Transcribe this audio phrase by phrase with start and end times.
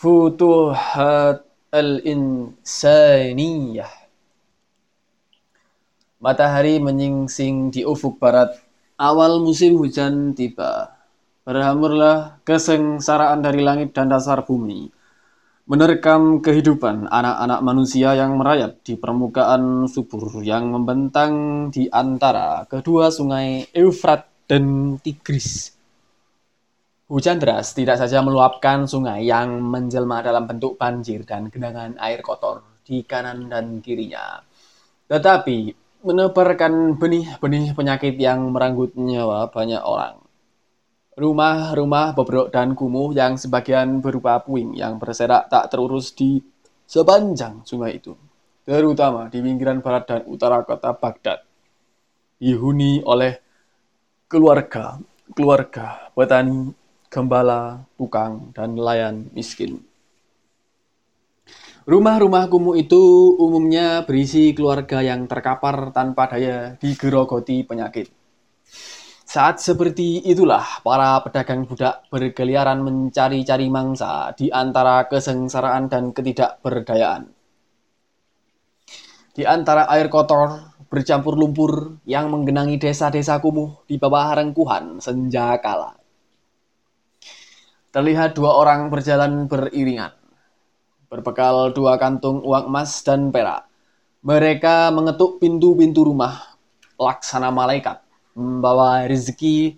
[0.00, 3.92] Futuhat al-Insaniyah
[6.24, 8.48] Matahari menyingsing di ufuk barat.
[8.96, 10.96] Awal musim hujan tiba.
[11.44, 14.88] Berhamurlah kesengsaraan dari langit dan dasar bumi.
[15.68, 23.68] Menerkam kehidupan anak-anak manusia yang merayap di permukaan subur yang membentang di antara kedua sungai
[23.76, 25.76] Eufrat dan Tigris.
[27.10, 32.62] Hujan deras tidak saja meluapkan sungai yang menjelma dalam bentuk banjir dan genangan air kotor
[32.86, 34.38] di kanan dan kirinya.
[35.10, 35.74] Tetapi
[36.06, 40.22] menebarkan benih-benih penyakit yang meranggut nyawa banyak orang.
[41.18, 46.38] Rumah-rumah bobrok dan kumuh yang sebagian berupa puing yang berserak tak terurus di
[46.86, 48.14] sepanjang sungai itu,
[48.62, 51.42] terutama di pinggiran barat dan utara kota Baghdad,
[52.38, 53.34] dihuni oleh
[54.30, 56.79] keluarga-keluarga petani,
[57.10, 59.82] gembala, tukang, dan nelayan miskin.
[61.90, 68.06] Rumah-rumah kumuh itu umumnya berisi keluarga yang terkapar tanpa daya digerogoti penyakit.
[69.26, 77.30] Saat seperti itulah para pedagang budak berkeliaran mencari-cari mangsa di antara kesengsaraan dan ketidakberdayaan.
[79.30, 85.99] Di antara air kotor bercampur lumpur yang menggenangi desa-desa kumuh di bawah rengkuhan senja kala.
[87.90, 90.14] Terlihat dua orang berjalan beriringan
[91.10, 93.66] berbekal dua kantung uang emas dan perak.
[94.22, 96.54] Mereka mengetuk pintu-pintu rumah
[96.94, 97.98] laksana malaikat,
[98.38, 99.76] membawa rezeki.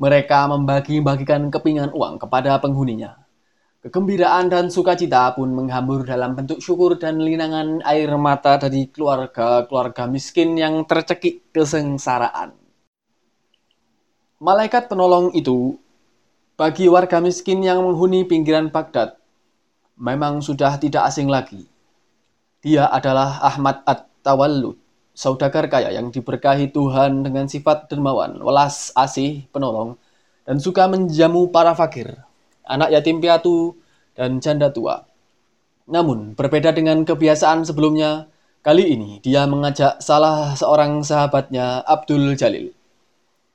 [0.00, 3.20] Mereka membagi-bagikan kepingan uang kepada penghuninya.
[3.84, 10.56] Kegembiraan dan sukacita pun menghambur dalam bentuk syukur dan linangan air mata dari keluarga-keluarga miskin
[10.56, 12.56] yang tercekik kesengsaraan.
[14.40, 15.76] Malaikat penolong itu
[16.60, 19.16] bagi warga miskin yang menghuni pinggiran Baghdad
[19.96, 21.64] memang sudah tidak asing lagi.
[22.60, 24.76] Dia adalah Ahmad At-Tawallud,
[25.16, 29.96] saudagar kaya yang diberkahi Tuhan dengan sifat dermawan, welas asih, penolong,
[30.44, 32.12] dan suka menjamu para fakir,
[32.68, 33.80] anak yatim piatu,
[34.12, 35.08] dan janda tua.
[35.88, 38.28] Namun, berbeda dengan kebiasaan sebelumnya,
[38.60, 42.76] kali ini dia mengajak salah seorang sahabatnya, Abdul Jalil.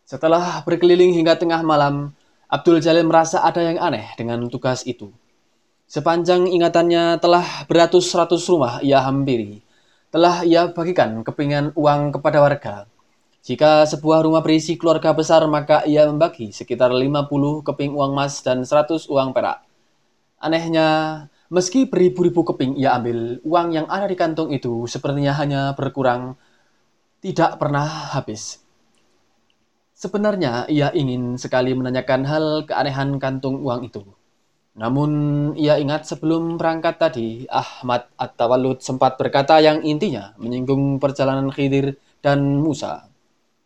[0.09, 5.09] Setelah berkeliling hingga tengah malam, Abdul Jalil merasa ada yang aneh dengan tugas itu.
[5.85, 9.61] Sepanjang ingatannya telah beratus-ratus rumah ia hampiri.
[10.09, 12.75] Telah ia bagikan kepingan uang kepada warga.
[13.45, 18.65] Jika sebuah rumah berisi keluarga besar, maka ia membagi sekitar 50 keping uang emas dan
[18.65, 19.61] 100 uang perak.
[20.41, 20.87] Anehnya,
[21.53, 26.33] meski beribu-ribu keping ia ambil, uang yang ada di kantong itu sepertinya hanya berkurang,
[27.21, 27.85] tidak pernah
[28.17, 28.64] habis.
[29.95, 34.03] Sebenarnya ia ingin sekali menanyakan hal keanehan kantung uang itu.
[34.75, 35.11] Namun
[35.55, 42.59] ia ingat sebelum berangkat tadi, Ahmad At-Tawallud sempat berkata yang intinya menyinggung perjalanan Khidir dan
[42.59, 43.07] Musa.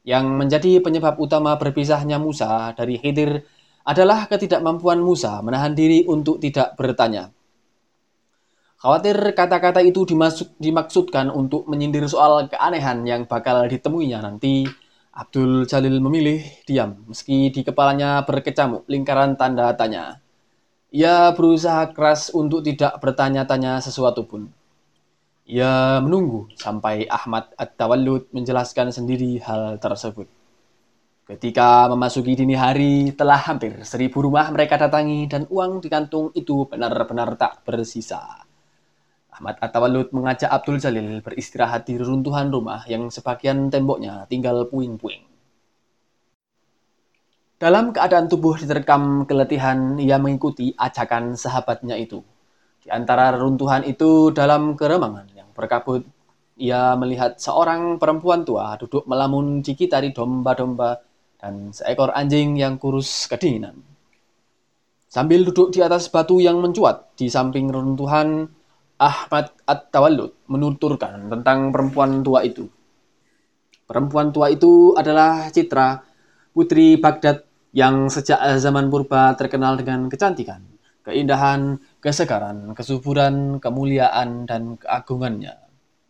[0.06, 3.41] Yang menjadi penyebab utama berpisahnya Musa dari Khidir
[3.81, 7.34] adalah ketidakmampuan Musa menahan diri untuk tidak bertanya.
[8.78, 10.06] Khawatir kata-kata itu
[10.61, 14.69] dimaksudkan untuk menyindir soal keanehan yang bakal ditemuinya nanti,
[15.19, 20.24] Abdul Jalil memilih diam meski di kepalanya berkecamuk lingkaran tanda tanya.
[20.96, 24.47] Ia berusaha keras untuk tidak bertanya-tanya sesuatu pun.
[25.44, 30.31] Ia menunggu sampai Ahmad At-Tawallud menjelaskan sendiri hal tersebut.
[31.28, 36.63] Ketika memasuki dini hari, telah hampir seribu rumah mereka datangi dan uang di kantung itu
[36.66, 38.48] benar-benar tak bersisa.
[39.39, 45.23] Ahmad At-Tawallud mengajak Abdul Jalil beristirahat di reruntuhan rumah yang sebagian temboknya tinggal puing-puing.
[47.55, 52.19] Dalam keadaan tubuh diterkam keletihan, ia mengikuti ajakan sahabatnya itu.
[52.83, 56.03] Di antara runtuhan itu dalam keremangan yang berkabut,
[56.59, 60.99] ia melihat seorang perempuan tua duduk melamun dikitari domba-domba
[61.39, 63.79] dan seekor anjing yang kurus kedinginan.
[65.07, 68.59] Sambil duduk di atas batu yang mencuat di samping runtuhan,
[68.99, 72.67] Ahmad At-Tawallud menuturkan tentang perempuan tua itu.
[73.87, 76.03] Perempuan tua itu adalah Citra,
[76.51, 80.61] putri Baghdad yang sejak zaman purba terkenal dengan kecantikan,
[81.07, 85.55] keindahan, kesegaran, kesuburan, kemuliaan, dan keagungannya.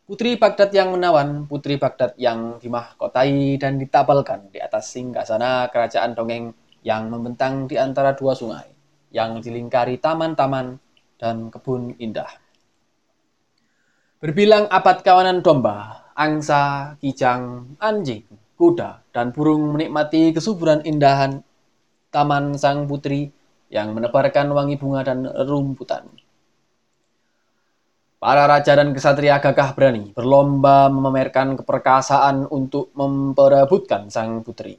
[0.10, 6.58] Putri Baghdad yang menawan, putri Baghdad yang dimahkotai dan ditapalkan di atas singgasana kerajaan dongeng
[6.82, 8.66] yang membentang di antara dua sungai,
[9.14, 10.82] yang dilingkari taman-taman
[11.22, 12.49] dan kebun indah.
[14.20, 18.28] Berbilang abad kawanan domba, angsa, kijang, anjing,
[18.60, 21.40] kuda, dan burung menikmati kesuburan indahan
[22.12, 23.32] Taman Sang Putri
[23.72, 26.12] yang menebarkan wangi bunga dan rumputan.
[28.20, 34.76] Para raja dan kesatria gagah berani berlomba memamerkan keperkasaan untuk memperebutkan sang putri.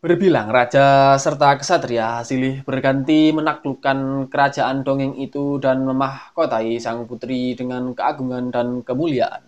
[0.00, 7.92] Berbilang raja serta kesatria silih berganti menaklukkan kerajaan dongeng itu dan memahkotai sang putri dengan
[7.92, 9.44] keagungan dan kemuliaan.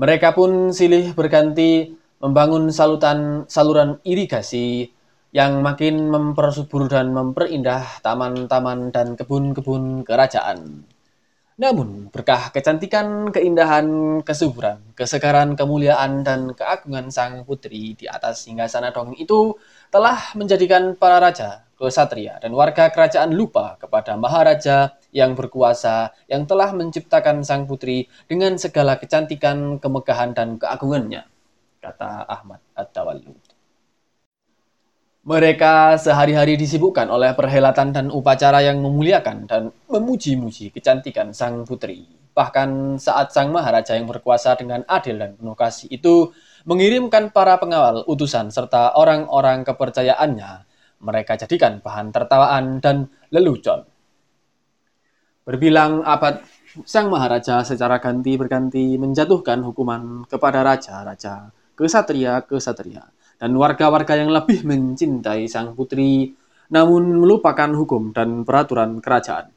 [0.00, 1.92] Mereka pun silih berganti
[2.24, 4.88] membangun salutan saluran irigasi
[5.28, 10.88] yang makin mempersubur dan memperindah taman-taman dan kebun-kebun kerajaan.
[11.60, 13.84] Namun, berkah kecantikan, keindahan,
[14.24, 19.52] kesuburan, kesegaran, kemuliaan, dan keagungan sang putri di atas singgasana dongeng itu
[19.92, 26.72] telah menjadikan para raja, kesatria, dan warga kerajaan lupa kepada maharaja yang berkuasa yang telah
[26.72, 31.28] menciptakan sang putri dengan segala kecantikan, kemegahan, dan keagungannya,
[31.84, 33.41] kata Ahmad At-Tawallud.
[35.22, 42.02] Mereka sehari-hari disibukkan oleh perhelatan dan upacara yang memuliakan dan memuji-muji kecantikan sang putri.
[42.34, 46.34] Bahkan saat sang maharaja yang berkuasa dengan adil dan penuh kasih itu
[46.66, 50.66] mengirimkan para pengawal, utusan, serta orang-orang kepercayaannya,
[51.06, 53.86] mereka jadikan bahan tertawaan dan lelucon.
[55.46, 56.42] Berbilang abad,
[56.82, 63.06] sang maharaja secara ganti berganti menjatuhkan hukuman kepada raja-raja, kesatria-kesatria,
[63.42, 66.30] dan warga-warga yang lebih mencintai sang putri,
[66.70, 69.50] namun melupakan hukum dan peraturan kerajaan.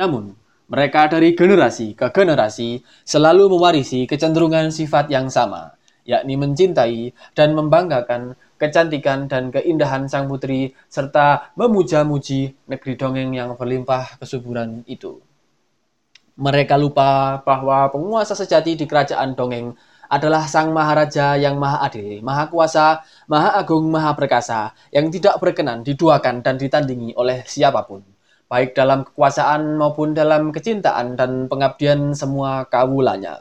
[0.00, 0.32] Namun,
[0.72, 5.76] mereka dari generasi ke generasi selalu mewarisi kecenderungan sifat yang sama,
[6.08, 14.16] yakni mencintai dan membanggakan kecantikan dan keindahan sang putri, serta memuja-muji negeri dongeng yang berlimpah
[14.24, 15.20] kesuburan itu.
[16.40, 19.76] Mereka lupa bahwa penguasa sejati di kerajaan dongeng
[20.12, 23.00] adalah Sang Maharaja yang Maha Adil, Maha Kuasa,
[23.32, 28.04] Maha Agung, Maha Perkasa, yang tidak berkenan diduakan dan ditandingi oleh siapa pun,
[28.44, 33.40] baik dalam kekuasaan maupun dalam kecintaan dan pengabdian semua kawulanya.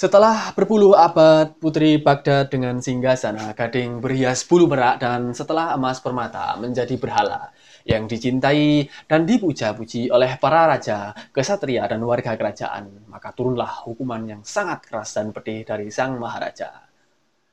[0.00, 6.56] Setelah berpuluh abad, Putri Baghdad dengan singgasana gading berhias bulu merak dan setelah emas permata
[6.56, 7.52] menjadi berhala,
[7.90, 14.42] yang dicintai dan dipuja-puji oleh para raja, kesatria, dan warga kerajaan, maka turunlah hukuman yang
[14.46, 16.86] sangat keras dan pedih dari sang maharaja.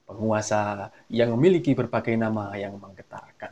[0.05, 3.51] Penguasa yang memiliki berbagai nama yang menggetarkan.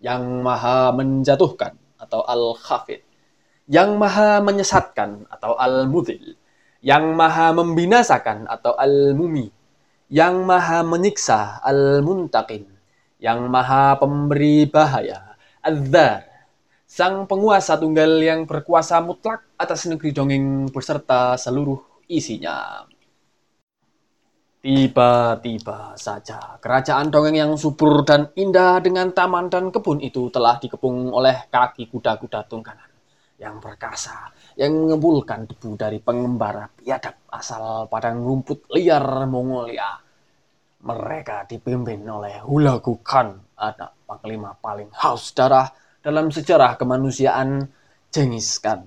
[0.00, 3.04] Yang maha menjatuhkan atau al-khafid.
[3.68, 6.34] Yang maha menyesatkan atau al-mudil.
[6.80, 9.52] Yang maha membinasakan atau al-mumi.
[10.08, 12.64] Yang maha menyiksa al-muntakin.
[13.22, 15.27] Yang maha pemberi bahaya
[15.68, 16.24] Adzar,
[16.88, 22.88] sang penguasa tunggal yang berkuasa mutlak atas negeri dongeng beserta seluruh isinya.
[24.64, 31.12] Tiba-tiba saja kerajaan dongeng yang subur dan indah dengan taman dan kebun itu telah dikepung
[31.12, 32.88] oleh kaki kuda-kuda tunggangan
[33.36, 40.00] yang perkasa yang mengembulkan debu dari pengembara biadab asal padang rumput liar Mongolia.
[40.80, 45.66] Mereka dipimpin oleh Hulagu Khan, anak panglima paling haus darah
[45.98, 47.66] dalam sejarah kemanusiaan
[48.08, 48.86] Genghis Khan.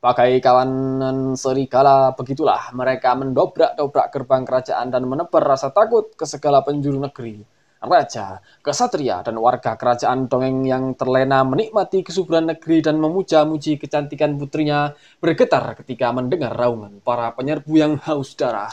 [0.00, 6.96] Pakai kawanan serigala, begitulah mereka mendobrak-dobrak gerbang kerajaan dan menebar rasa takut ke segala penjuru
[6.96, 7.44] negeri.
[7.80, 14.96] Raja, kesatria, dan warga kerajaan dongeng yang terlena menikmati kesuburan negeri dan memuja-muji kecantikan putrinya
[15.20, 18.72] bergetar ketika mendengar raungan para penyerbu yang haus darah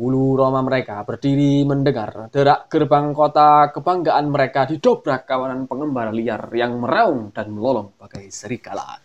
[0.00, 6.80] Bulu Roma mereka berdiri mendengar derak gerbang kota kebanggaan mereka didobrak kawanan pengembara liar yang
[6.80, 8.96] meraung dan melolong bagai serigala.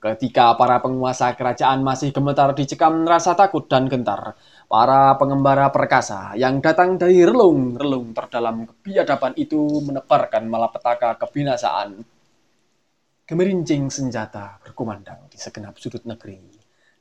[0.00, 4.32] Ketika para penguasa kerajaan masih gemetar dicekam rasa takut dan gentar,
[4.64, 12.00] para pengembara perkasa yang datang dari relung-relung terdalam kebiadaban itu menebarkan malapetaka kebinasaan.
[13.28, 16.49] Gemerincing senjata berkumandang di segenap sudut negeri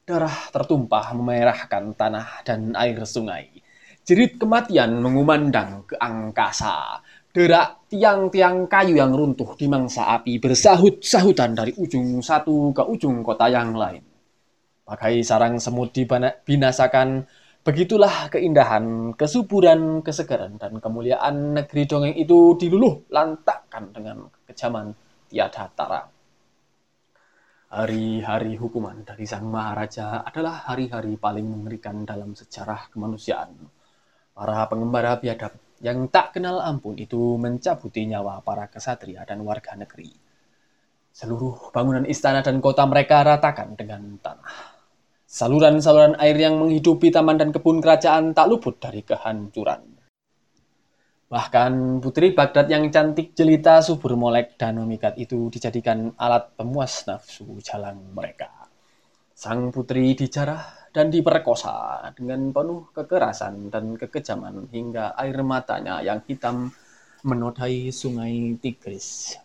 [0.10, 3.62] Darah tertumpah memerahkan tanah dan air sungai.
[4.02, 7.06] Jerit kematian mengumandang ke angkasa.
[7.30, 13.54] Derak tiang-tiang kayu yang runtuh di mangsa api bersahut-sahutan dari ujung satu ke ujung kota
[13.54, 14.02] yang lain.
[14.82, 17.30] Pakai sarang semut dibinasakan,
[17.62, 24.90] begitulah keindahan, kesuburan, kesegaran, dan kemuliaan negeri dongeng itu diluluh lantakkan dengan kejaman
[25.30, 26.02] tiada tara.
[27.70, 33.54] Hari-hari hukuman dari Sang Maharaja adalah hari-hari paling mengerikan dalam sejarah kemanusiaan.
[34.34, 40.10] Para pengembara biadab yang tak kenal ampun itu mencabuti nyawa para kesatria dan warga negeri.
[41.14, 44.50] Seluruh bangunan istana dan kota mereka ratakan dengan tanah.
[45.30, 49.99] Saluran-saluran air yang menghidupi taman dan kebun kerajaan tak luput dari kehancuran.
[51.30, 57.46] Bahkan putri Baghdad yang cantik jelita subur molek dan memikat itu dijadikan alat pemuas nafsu
[57.62, 58.50] jalan mereka.
[59.38, 66.74] Sang putri dijarah dan diperkosa dengan penuh kekerasan dan kekejaman hingga air matanya yang hitam
[67.22, 69.38] menodai sungai Tigris.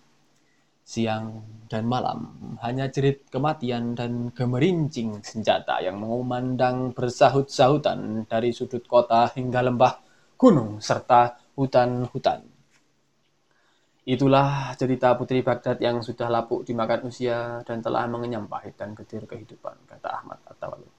[0.85, 2.33] Siang dan malam
[2.65, 10.01] hanya jerit kematian dan gemerincing senjata yang mengumandang bersahut-sahutan dari sudut kota hingga lembah,
[10.41, 12.45] gunung, serta hutan-hutan.
[14.05, 19.25] Itulah cerita Putri Baghdad yang sudah lapuk dimakan usia dan telah mengenyam pahit dan getir
[19.25, 20.93] kehidupan, kata Ahmad At-Tawalud.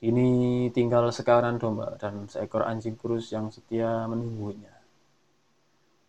[0.00, 4.72] Kini tinggal sekawanan domba dan seekor anjing kurus yang setia menunggunya.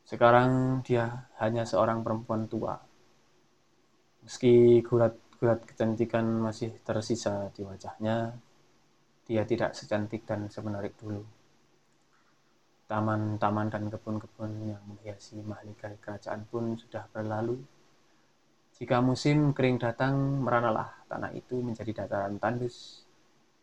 [0.07, 2.79] Sekarang dia hanya seorang perempuan tua.
[4.23, 8.31] Meski gurat-gurat kecantikan masih tersisa di wajahnya,
[9.27, 11.40] dia tidak secantik dan semenarik dulu.
[12.91, 17.55] Taman-taman dan kebun-kebun yang menghiasi mahligai kerajaan pun sudah berlalu.
[18.75, 23.07] Jika musim kering datang, meranalah tanah itu menjadi dataran tandus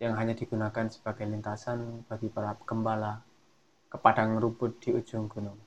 [0.00, 3.20] yang hanya digunakan sebagai lintasan bagi para gembala
[3.92, 5.60] ke padang rumput di ujung gunung.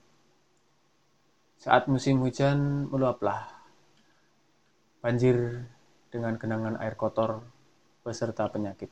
[1.62, 3.46] Saat musim hujan meluaplah
[5.06, 5.70] banjir
[6.10, 7.46] dengan genangan air kotor
[8.02, 8.90] beserta penyakit.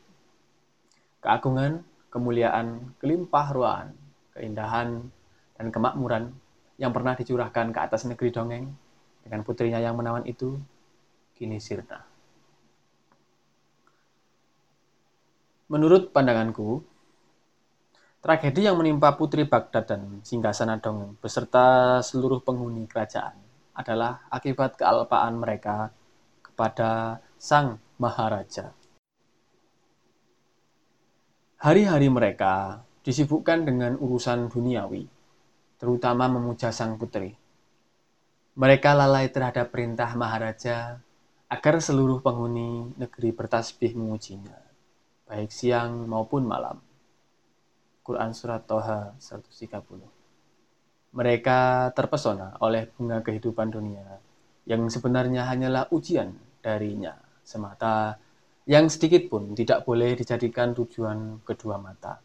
[1.25, 1.81] Keagungan,
[2.13, 3.89] kemuliaan, kelimpah ruaan
[4.39, 5.11] keindahan,
[5.59, 6.31] dan kemakmuran
[6.79, 8.71] yang pernah dicurahkan ke atas negeri dongeng
[9.19, 10.55] dengan putrinya yang menawan itu
[11.35, 12.07] kini sirna.
[15.67, 16.81] Menurut pandanganku,
[18.23, 23.35] tragedi yang menimpa Putri Baghdad dan singgasana dongeng beserta seluruh penghuni kerajaan
[23.75, 25.91] adalah akibat kealpaan mereka
[26.41, 28.71] kepada sang Maharaja.
[31.59, 35.07] Hari-hari mereka disibukkan dengan urusan duniawi,
[35.79, 37.35] terutama memuja sang putri.
[38.59, 40.99] Mereka lalai terhadap perintah Maharaja
[41.47, 44.59] agar seluruh penghuni negeri bertasbih memujinya,
[45.25, 46.83] baik siang maupun malam.
[48.03, 54.17] Quran Surat Toha 130 Mereka terpesona oleh bunga kehidupan dunia
[54.65, 58.17] yang sebenarnya hanyalah ujian darinya semata
[58.69, 62.21] yang sedikit pun tidak boleh dijadikan tujuan kedua mata.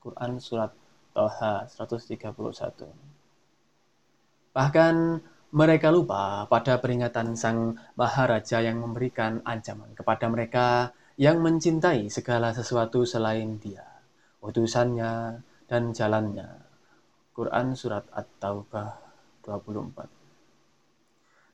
[0.00, 0.72] Quran Surat
[1.12, 2.88] Toha 131.
[4.56, 4.94] Bahkan
[5.52, 13.04] mereka lupa pada peringatan Sang Maharaja yang memberikan ancaman kepada mereka yang mencintai segala sesuatu
[13.04, 13.84] selain dia,
[14.40, 16.48] utusannya dan jalannya.
[17.36, 18.96] Quran Surat At-Taubah
[19.44, 20.08] 24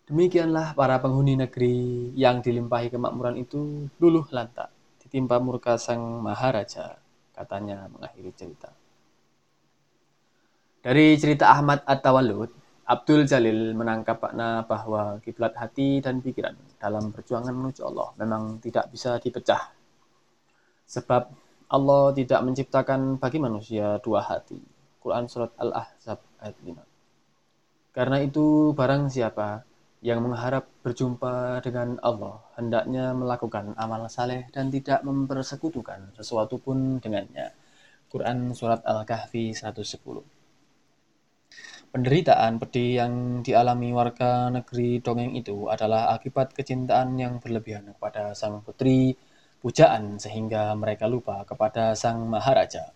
[0.07, 4.71] Demikianlah para penghuni negeri yang dilimpahi kemakmuran itu luluh lantak,
[5.03, 7.06] ditimpa murka Sang Maharaja
[7.37, 8.73] katanya mengakhiri cerita.
[10.81, 12.49] Dari cerita Ahmad At-Tawalud,
[12.87, 18.95] Abdul Jalil menangkap makna bahwa kiblat hati dan pikiran dalam perjuangan menuju Allah memang tidak
[18.95, 19.75] bisa dipecah.
[20.87, 21.23] Sebab
[21.67, 24.63] Allah tidak menciptakan bagi manusia dua hati.
[25.03, 27.91] Quran Surat Al-Ahzab ayat 5.
[27.91, 29.67] Karena itu barang siapa
[30.07, 37.51] yang mengharap berjumpa dengan Allah hendaknya melakukan amal saleh dan tidak mempersekutukan sesuatu pun dengannya.
[38.07, 39.83] Quran Surat Al-Kahfi 110
[41.91, 48.63] Penderitaan pedih yang dialami warga negeri dongeng itu adalah akibat kecintaan yang berlebihan kepada sang
[48.63, 49.19] putri,
[49.59, 52.95] pujaan sehingga mereka lupa kepada sang maharaja.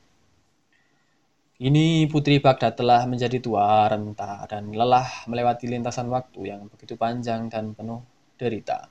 [1.60, 7.52] Ini Putri Baghdad telah menjadi tua, renta, dan lelah melewati lintasan waktu yang begitu panjang
[7.52, 8.00] dan penuh
[8.40, 8.88] derita.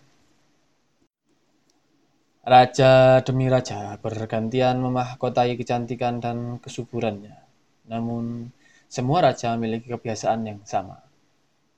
[2.45, 7.41] Raja demi raja bergantian memahkotai kecantikan dan kesuburannya.
[7.89, 8.53] Namun,
[8.85, 11.01] semua raja memiliki kebiasaan yang sama.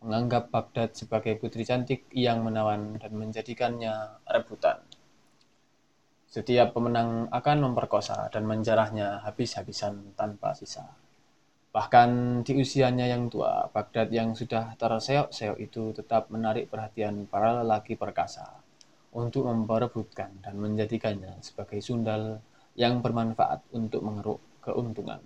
[0.03, 4.90] Menganggap Baghdad sebagai putri cantik yang menawan dan menjadikannya rebutan.
[6.31, 10.87] Setiap pemenang akan memperkosa dan menjarahnya habis-habisan tanpa sisa.
[11.75, 17.99] Bahkan di usianya yang tua, Baghdad yang sudah terseok-seok itu tetap menarik perhatian para lelaki
[17.99, 18.47] perkasa
[19.11, 22.39] untuk memperebutkan dan menjadikannya sebagai sundal
[22.79, 25.19] yang bermanfaat untuk mengeruk keuntungan.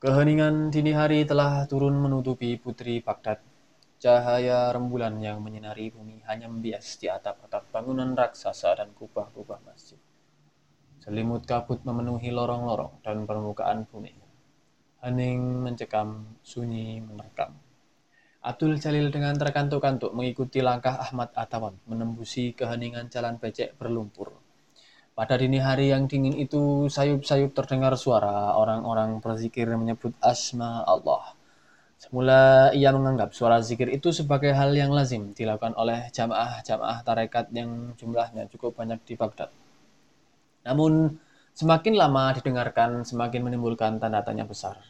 [0.00, 3.51] Keheningan dini hari telah turun menutupi putri Baghdad
[4.02, 9.94] Cahaya rembulan yang menyinari bumi hanya membias di atap-atap bangunan raksasa dan kubah-kubah masjid.
[10.98, 14.10] Selimut kabut memenuhi lorong-lorong dan permukaan bumi.
[15.06, 17.54] Hening mencekam, sunyi menerkam.
[18.42, 24.34] Abdul Jalil dengan terkantuk-kantuk mengikuti langkah Ahmad Atawan menembusi keheningan jalan becek berlumpur.
[25.14, 31.38] Pada dini hari yang dingin itu, sayup-sayup terdengar suara orang-orang berzikir menyebut asma Allah.
[32.02, 37.94] Semula ia menganggap suara zikir itu sebagai hal yang lazim dilakukan oleh jamaah-jamaah tarekat yang
[37.94, 39.54] jumlahnya cukup banyak di Baghdad.
[40.66, 41.14] Namun,
[41.54, 44.82] semakin lama didengarkan, semakin menimbulkan tanda tanya besar.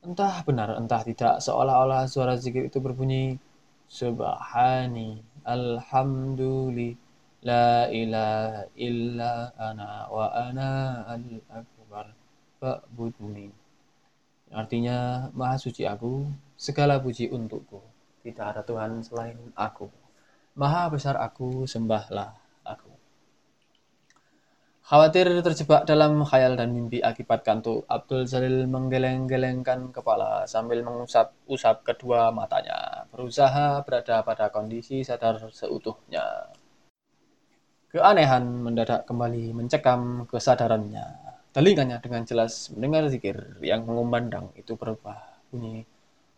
[0.00, 3.36] Entah benar, entah tidak, seolah-olah suara zikir itu berbunyi
[3.84, 6.96] Subhani, Alhamdulillah,
[7.44, 12.16] La ilaha illa ana wa ana al-akbar
[12.56, 13.52] fa'budni.
[14.48, 16.24] Artinya, Maha suci aku,
[16.54, 17.82] segala puji untukku.
[18.24, 19.90] Tidak ada Tuhan selain aku.
[20.56, 22.32] Maha besar aku, sembahlah
[22.64, 22.94] aku.
[24.84, 32.28] Khawatir terjebak dalam khayal dan mimpi akibat kantuk, Abdul Jalil menggeleng-gelengkan kepala sambil mengusap-usap kedua
[32.32, 36.52] matanya, berusaha berada pada kondisi sadar seutuhnya.
[37.88, 41.32] Keanehan mendadak kembali mencekam kesadarannya.
[41.54, 45.86] Telinganya dengan jelas mendengar zikir yang mengumandang itu berubah bunyi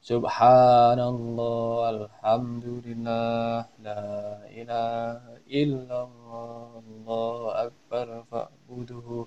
[0.07, 4.07] Subhanallah, Alhamdulillah, La
[4.55, 9.27] ilaha illallah, Allah Akbar fa'buduhu.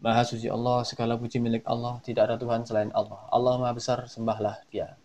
[0.00, 3.20] Maha suci Allah, segala puji milik Allah, tidak ada Tuhan selain Allah.
[3.28, 4.96] Allah Maha Besar, sembahlah dia.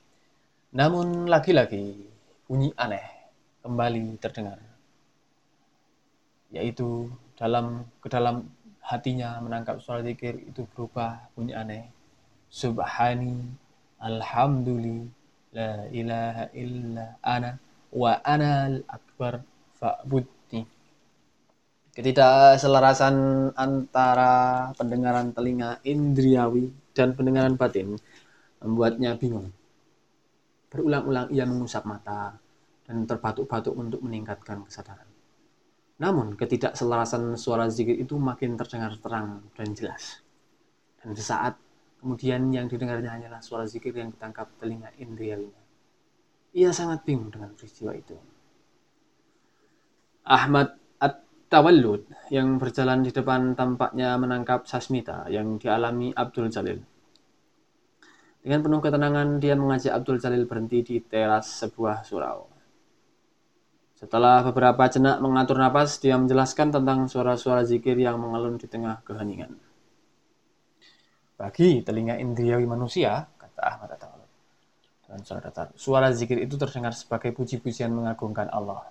[0.72, 2.08] Namun lagi-lagi,
[2.48, 3.04] bunyi aneh
[3.60, 4.60] kembali terdengar
[6.52, 7.08] yaitu
[7.40, 8.44] dalam ke dalam
[8.84, 11.88] hatinya menangkap suara zikir itu berubah bunyi aneh
[12.52, 13.56] subhani
[14.02, 17.60] alhamdulillah la ilaha illa ana
[17.92, 19.44] wa ana al akbar
[19.78, 20.64] fa'budni.
[22.56, 28.00] Selarasan antara pendengaran telinga indriawi dan pendengaran batin
[28.64, 29.52] membuatnya bingung.
[30.72, 32.40] Berulang-ulang ia mengusap mata
[32.88, 35.10] dan terbatuk-batuk untuk meningkatkan kesadaran.
[36.00, 40.24] Namun, ketidakselarasan suara zikir itu makin terdengar terang dan jelas.
[40.98, 41.60] Dan sesaat
[42.02, 45.62] kemudian yang didengarnya hanyalah suara zikir yang ditangkap telinga indriawinya.
[46.52, 48.18] Ia sangat bingung dengan peristiwa itu.
[50.26, 56.82] Ahmad At-Tawallud yang berjalan di depan tampaknya menangkap Sasmita yang dialami Abdul Jalil.
[58.42, 62.50] Dengan penuh ketenangan, dia mengajak Abdul Jalil berhenti di teras sebuah surau.
[64.02, 69.71] Setelah beberapa jenak mengatur napas, dia menjelaskan tentang suara-suara zikir yang mengalun di tengah keheningan.
[71.42, 74.22] Bagi telinga indriawi manusia, kata Ahmad Atawal,
[75.10, 78.86] dan suara datar, suara zikir itu terdengar sebagai puji-pujian mengagungkan Allah.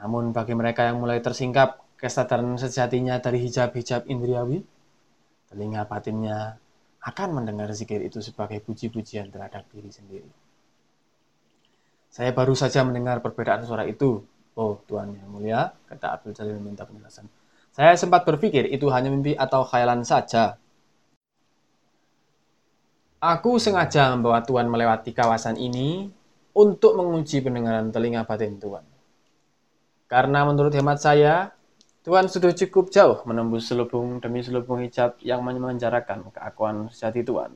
[0.00, 4.64] Namun bagi mereka yang mulai tersingkap kesadaran sejatinya dari hijab-hijab indriawi,
[5.52, 6.56] telinga batinnya
[7.04, 10.32] akan mendengar zikir itu sebagai puji-pujian terhadap diri sendiri.
[12.08, 14.24] Saya baru saja mendengar perbedaan suara itu.
[14.56, 17.28] Oh, Tuhan yang mulia, kata Abdul Jalil meminta penjelasan.
[17.76, 20.56] Saya sempat berpikir itu hanya mimpi atau khayalan saja.
[23.22, 26.10] Aku sengaja membawa Tuhan melewati kawasan ini
[26.58, 28.82] untuk menguji pendengaran telinga batin Tuhan.
[30.10, 31.54] Karena menurut hemat saya,
[32.02, 37.54] Tuhan sudah cukup jauh menembus selubung demi selubung hijab yang memenjarakan keakuan sejati Tuhan.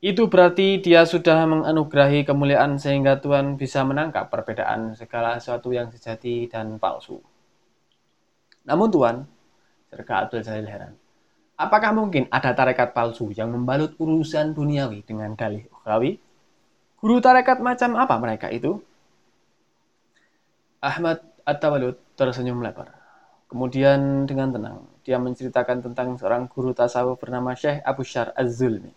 [0.00, 6.48] Itu berarti dia sudah menganugerahi kemuliaan sehingga Tuhan bisa menangkap perbedaan segala sesuatu yang sejati
[6.48, 7.20] dan palsu.
[8.64, 9.16] Namun Tuhan,
[9.92, 10.96] serka Abdul Jalil heran,
[11.58, 16.16] apakah mungkin ada tarekat palsu yang membalut urusan duniawi dengan dalih ukhrawi?
[16.98, 18.78] Guru tarekat macam apa mereka itu?
[20.78, 22.94] Ahmad At-Tawalud tersenyum lebar.
[23.50, 28.92] Kemudian dengan tenang, dia menceritakan tentang seorang guru tasawuf bernama Syekh Abu Syar Az-Zulmi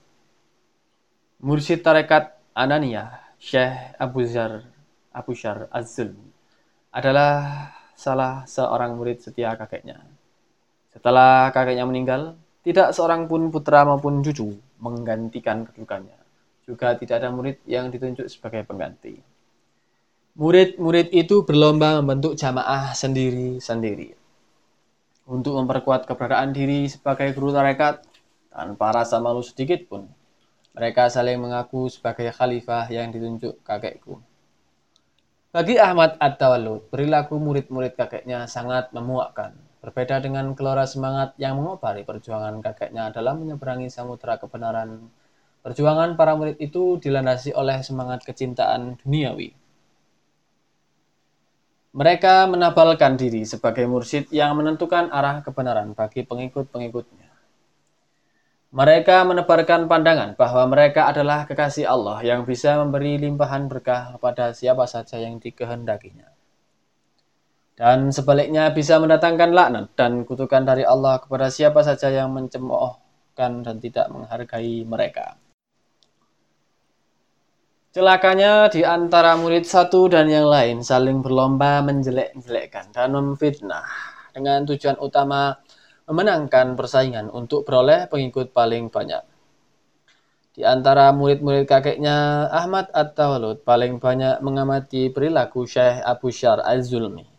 [1.41, 4.62] Mursyid Tarekat Ananiyah, Syekh Abu Zar
[5.10, 6.19] Abu Syar Az-Zulm,
[6.93, 10.06] adalah salah seorang murid setia kakeknya.
[10.93, 16.17] Setelah kakeknya meninggal, tidak seorang pun putra maupun cucu menggantikan kedudukannya.
[16.65, 19.17] Juga tidak ada murid yang ditunjuk sebagai pengganti.
[20.38, 24.15] Murid-murid itu berlomba membentuk jamaah sendiri-sendiri.
[25.28, 28.06] Untuk memperkuat keberadaan diri sebagai guru tarekat,
[28.47, 30.08] tanpa rasa malu sedikit pun,
[30.71, 34.24] mereka saling mengaku sebagai khalifah yang ditunjuk kakekku.
[35.52, 39.52] Bagi Ahmad At-Tawallud, perilaku murid-murid kakeknya sangat memuakkan.
[39.82, 45.10] Berbeda dengan kelora semangat yang mengobari perjuangan kakeknya dalam menyeberangi samudera kebenaran.
[45.65, 49.58] Perjuangan para murid itu dilandasi oleh semangat kecintaan duniawi.
[51.91, 57.28] Mereka menabalkan diri sebagai mursyid yang menentukan arah kebenaran bagi pengikut-pengikutnya.
[58.72, 64.88] Mereka menebarkan pandangan bahwa mereka adalah kekasih Allah yang bisa memberi limpahan berkah kepada siapa
[64.88, 66.31] saja yang dikehendakinya.
[67.82, 73.82] Dan sebaliknya bisa mendatangkan laknat dan kutukan dari Allah kepada siapa saja yang mencemoohkan dan
[73.82, 75.41] tidak menghargai mereka.
[77.89, 83.89] Celakanya di antara murid satu dan yang lain saling berlomba menjelek-jelekkan dan memfitnah
[84.30, 85.58] dengan tujuan utama
[86.06, 89.26] memenangkan persaingan untuk beroleh pengikut paling banyak.
[90.54, 97.31] Di antara murid-murid kakeknya, Ahmad At-Tawalud paling banyak mengamati perilaku Syekh Abu Syar Az-Zulmi.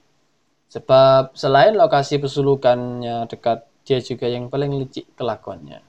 [0.72, 5.84] Sebab selain lokasi pesulukannya dekat, dia juga yang paling licik kelakuannya.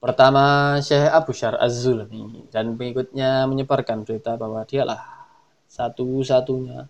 [0.00, 5.28] Pertama, Syekh Abu Syar Az-Zulmi dan pengikutnya menyebarkan berita bahwa dialah
[5.68, 6.88] satu-satunya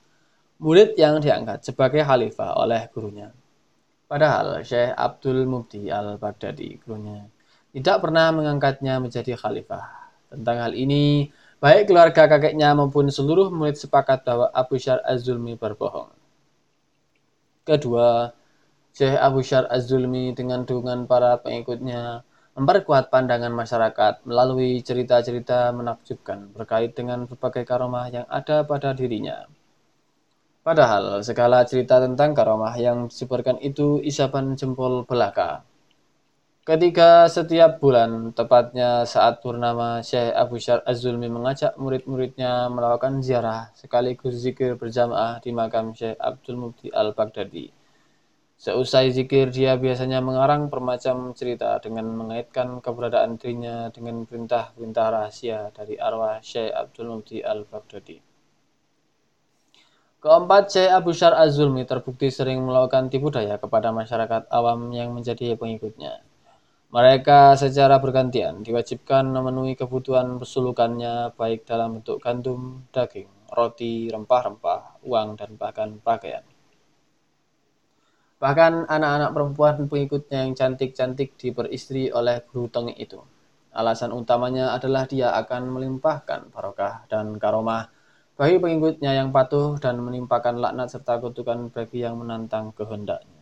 [0.62, 3.34] murid yang diangkat sebagai khalifah oleh gurunya.
[4.06, 7.26] Padahal Syekh Abdul Mubdi Al-Baghdadi, gurunya,
[7.74, 10.06] tidak pernah mengangkatnya menjadi khalifah.
[10.30, 11.28] Tentang hal ini,
[11.62, 16.10] Baik keluarga kakeknya maupun seluruh murid sepakat bahwa Abu Syar Az-Zulmi berbohong.
[17.62, 18.34] Kedua,
[18.90, 22.26] Syekh Abu Syar Az-Zulmi dengan dukungan para pengikutnya
[22.58, 29.46] memperkuat pandangan masyarakat melalui cerita-cerita menakjubkan berkait dengan berbagai karomah yang ada pada dirinya.
[30.66, 35.62] Padahal segala cerita tentang karomah yang disebarkan itu isapan jempol belaka
[36.62, 44.38] Ketika setiap bulan, tepatnya saat purnama, Syekh Abu Syar Az-Zulmi mengajak murid-muridnya melakukan ziarah sekaligus
[44.38, 47.66] zikir berjamaah di makam Syekh Abdul Mubdi Al-Baghdadi.
[48.62, 55.98] Seusai zikir, dia biasanya mengarang bermacam cerita dengan mengaitkan keberadaan dirinya dengan perintah-perintah rahasia dari
[55.98, 58.22] arwah Syekh Abdul Mubdi Al-Baghdadi.
[60.22, 65.58] Keempat, Syekh Abu Syar Az-Zulmi terbukti sering melakukan tipu daya kepada masyarakat awam yang menjadi
[65.58, 66.22] pengikutnya.
[66.92, 75.40] Mereka secara bergantian diwajibkan memenuhi kebutuhan pesulukannya baik dalam bentuk gandum, daging, roti, rempah-rempah, uang,
[75.40, 76.44] dan bahkan pakaian.
[78.36, 83.24] Bahkan anak-anak perempuan pengikutnya yang cantik-cantik diperistri oleh guru tengik itu.
[83.72, 87.88] Alasan utamanya adalah dia akan melimpahkan barokah dan karomah
[88.36, 93.40] bagi pengikutnya yang patuh dan menimpakan laknat serta kutukan bagi yang menantang kehendaknya.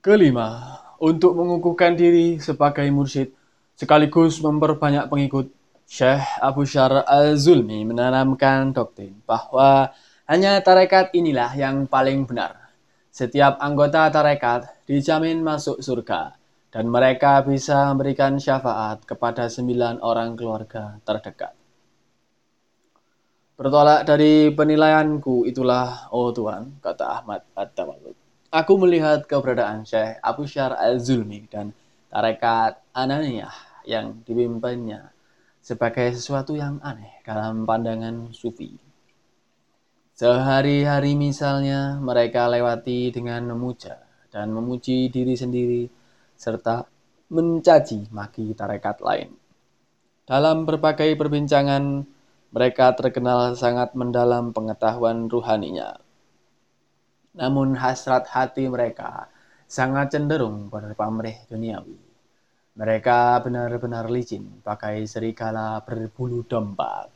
[0.00, 3.32] Kelima, untuk mengukuhkan diri sebagai mursyid
[3.74, 5.50] sekaligus memperbanyak pengikut,
[5.84, 9.92] Syekh Abu Syar Al-Zulmi menanamkan doktrin bahwa
[10.24, 12.72] hanya tarekat inilah yang paling benar.
[13.12, 16.34] Setiap anggota tarekat dijamin masuk surga
[16.72, 21.54] dan mereka bisa memberikan syafaat kepada sembilan orang keluarga terdekat.
[23.54, 28.23] Bertolak dari penilaianku itulah, oh Tuhan, kata Ahmad At-Tawalud.
[28.54, 31.74] Aku melihat keberadaan Syekh Abu Syar al-Zulmi dan
[32.06, 35.10] tarekat Ananiyah yang dipimpinnya
[35.58, 38.78] sebagai sesuatu yang aneh dalam pandangan sufi.
[40.14, 43.98] Sehari-hari misalnya mereka lewati dengan memuja
[44.30, 45.90] dan memuji diri sendiri
[46.38, 46.86] serta
[47.34, 49.34] mencaci maki tarekat lain.
[50.30, 52.06] Dalam berbagai perbincangan,
[52.54, 56.03] mereka terkenal sangat mendalam pengetahuan ruhaninya.
[57.34, 59.26] Namun hasrat hati mereka
[59.66, 61.98] sangat cenderung berpamrih duniawi.
[62.74, 67.06] Mereka benar-benar licin, pakai serigala berbulu domba.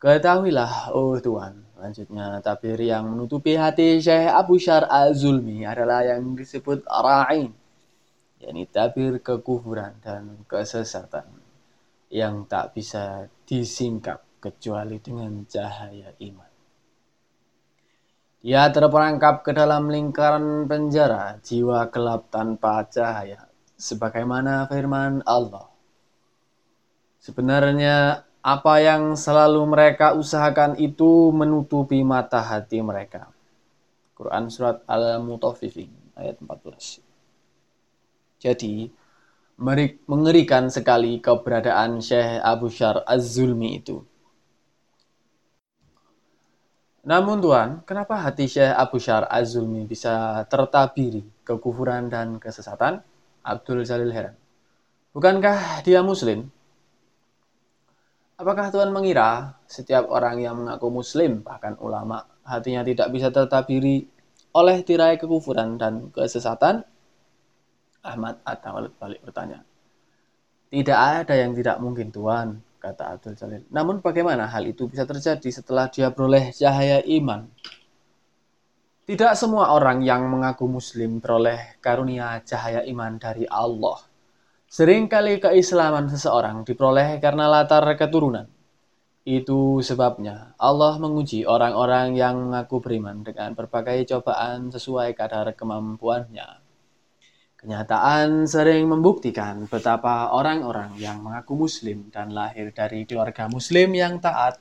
[0.00, 6.82] Ketahuilah, oh Tuhan, lanjutnya tabir yang menutupi hati Syekh Abu Syar al-Zulmi adalah yang disebut
[6.88, 7.52] ra'in,
[8.42, 11.28] yakni tabir kekufuran dan kesesatan
[12.10, 16.49] yang tak bisa disingkap kecuali dengan cahaya iman.
[18.40, 23.44] Ia terperangkap ke dalam lingkaran penjara jiwa gelap tanpa cahaya,
[23.76, 25.68] sebagaimana firman Allah.
[27.20, 33.28] Sebenarnya apa yang selalu mereka usahakan itu menutupi mata hati mereka.
[34.16, 37.04] Quran Surat Al-Mutaffifin ayat 14.
[38.40, 38.88] Jadi,
[40.08, 44.00] mengerikan sekali keberadaan Syekh Abu Syar Az-Zulmi itu.
[47.00, 53.00] Namun Tuhan, kenapa hati Syekh Abu Syar Az-Zulmi bisa tertabiri kekufuran dan kesesatan?
[53.40, 54.36] Abdul Jalil heran.
[55.16, 56.52] Bukankah dia muslim?
[58.36, 64.04] Apakah Tuhan mengira setiap orang yang mengaku muslim, bahkan ulama, hatinya tidak bisa tertabiri
[64.52, 66.84] oleh tirai kekufuran dan kesesatan?
[68.04, 69.64] Ahmad At-Tawalid balik bertanya.
[70.68, 73.62] Tidak ada yang tidak mungkin Tuhan kata Abdul Jalil.
[73.68, 77.44] Namun bagaimana hal itu bisa terjadi setelah dia beroleh cahaya iman?
[79.04, 84.00] Tidak semua orang yang mengaku muslim beroleh karunia cahaya iman dari Allah.
[84.70, 88.46] Seringkali keislaman seseorang diperoleh karena latar keturunan.
[89.26, 96.69] Itu sebabnya Allah menguji orang-orang yang mengaku beriman dengan berbagai cobaan sesuai kadar kemampuannya.
[97.60, 104.56] Kenyataan sering membuktikan betapa orang-orang yang mengaku muslim dan lahir dari keluarga muslim yang taat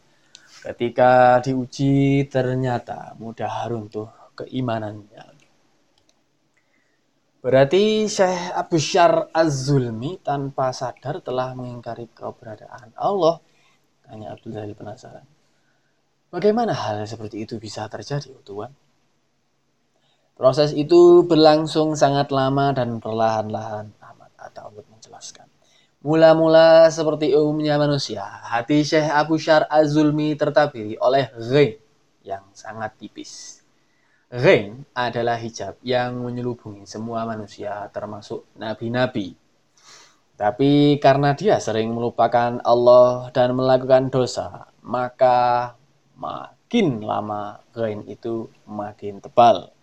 [0.68, 5.32] ketika diuji ternyata mudah runtuh keimanannya.
[7.40, 13.40] Berarti Syekh Abu Syar Az-Zulmi tanpa sadar telah mengingkari keberadaan Allah
[14.10, 15.22] Tanya Abdul Jalil penasaran.
[16.34, 18.74] Bagaimana hal seperti itu bisa terjadi, Tuhan?
[20.40, 24.32] Proses itu berlangsung sangat lama dan perlahan-lahan Ahmad
[24.72, 25.52] untuk menjelaskan.
[26.00, 31.76] Mula-mula seperti umumnya manusia, hati Syekh Abu Syar Az-Zulmi tertabiri oleh ghain
[32.24, 33.60] yang sangat tipis.
[34.32, 39.36] Ghain adalah hijab yang menyelubungi semua manusia termasuk nabi-nabi
[40.40, 45.76] tapi karena dia sering melupakan Allah dan melakukan dosa, maka
[46.16, 49.76] makin lama kain itu makin tebal.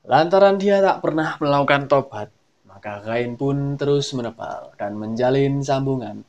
[0.00, 2.32] Lantaran dia tak pernah melakukan tobat,
[2.64, 6.24] maka kain pun terus menebal dan menjalin sambungan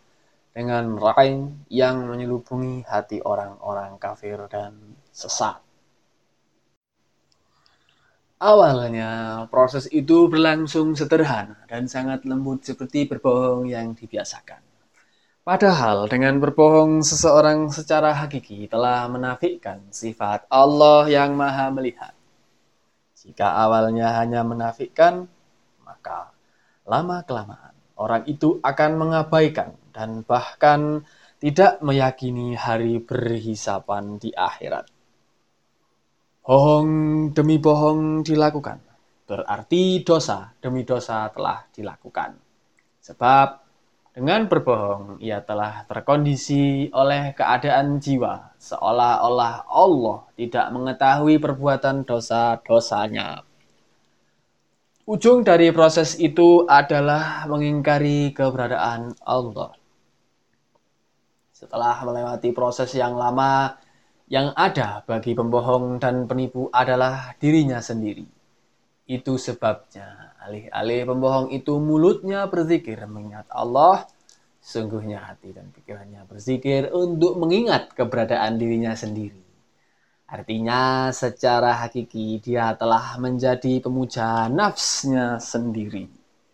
[0.52, 4.76] dengan rain yang menyelubungi hati orang-orang kafir dan
[5.16, 5.64] sesat.
[8.44, 14.60] Awalnya, proses itu berlangsung sederhana dan sangat lembut seperti berbohong yang dibiasakan.
[15.48, 22.12] Padahal dengan berbohong seseorang secara hakiki telah menafikan sifat Allah yang maha melihat.
[23.22, 25.30] Jika awalnya hanya menafikan,
[25.86, 26.34] maka
[26.90, 31.06] lama-kelamaan orang itu akan mengabaikan dan bahkan
[31.38, 34.90] tidak meyakini hari berhisapan di akhirat.
[36.42, 36.90] Bohong
[37.38, 38.82] demi bohong dilakukan,
[39.30, 42.34] berarti dosa demi dosa telah dilakukan.
[43.02, 43.48] Sebab
[44.12, 53.48] dengan berbohong ia telah terkondisi oleh keadaan jiwa, seolah-olah Allah tidak mengetahui perbuatan dosa-dosanya.
[55.08, 59.80] Ujung dari proses itu adalah mengingkari keberadaan Allah.
[61.56, 63.80] Setelah melewati proses yang lama,
[64.28, 68.28] yang ada bagi pembohong dan penipu adalah dirinya sendiri.
[69.08, 74.10] Itu sebabnya alih-alih pembohong itu mulutnya berzikir mengingat Allah,
[74.58, 79.38] sungguhnya hati dan pikirannya berzikir untuk mengingat keberadaan dirinya sendiri.
[80.32, 86.08] Artinya secara hakiki dia telah menjadi pemuja nafsnya sendiri.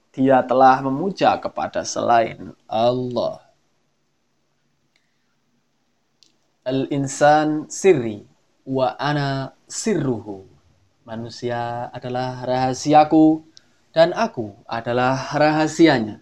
[0.10, 3.38] Dia telah memuja kepada selain Allah.
[6.65, 8.26] Al-insan sirri
[8.65, 10.50] wa ana sirruhu.
[11.06, 13.45] Manusia adalah rahasiaku
[13.98, 16.22] dan aku adalah rahasianya.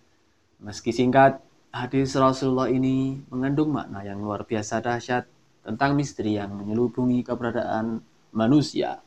[0.63, 1.43] Meski singkat,
[1.75, 5.27] hadis Rasulullah ini mengandung makna yang luar biasa dahsyat
[5.59, 7.99] tentang misteri yang menyelubungi keberadaan
[8.31, 9.03] manusia.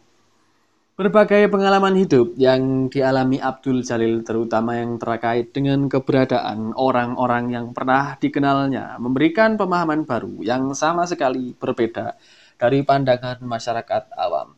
[1.01, 8.21] Berbagai pengalaman hidup yang dialami Abdul Jalil terutama yang terkait dengan keberadaan orang-orang yang pernah
[8.21, 12.21] dikenalnya memberikan pemahaman baru yang sama sekali berbeda
[12.61, 14.58] dari pandangan masyarakat awam.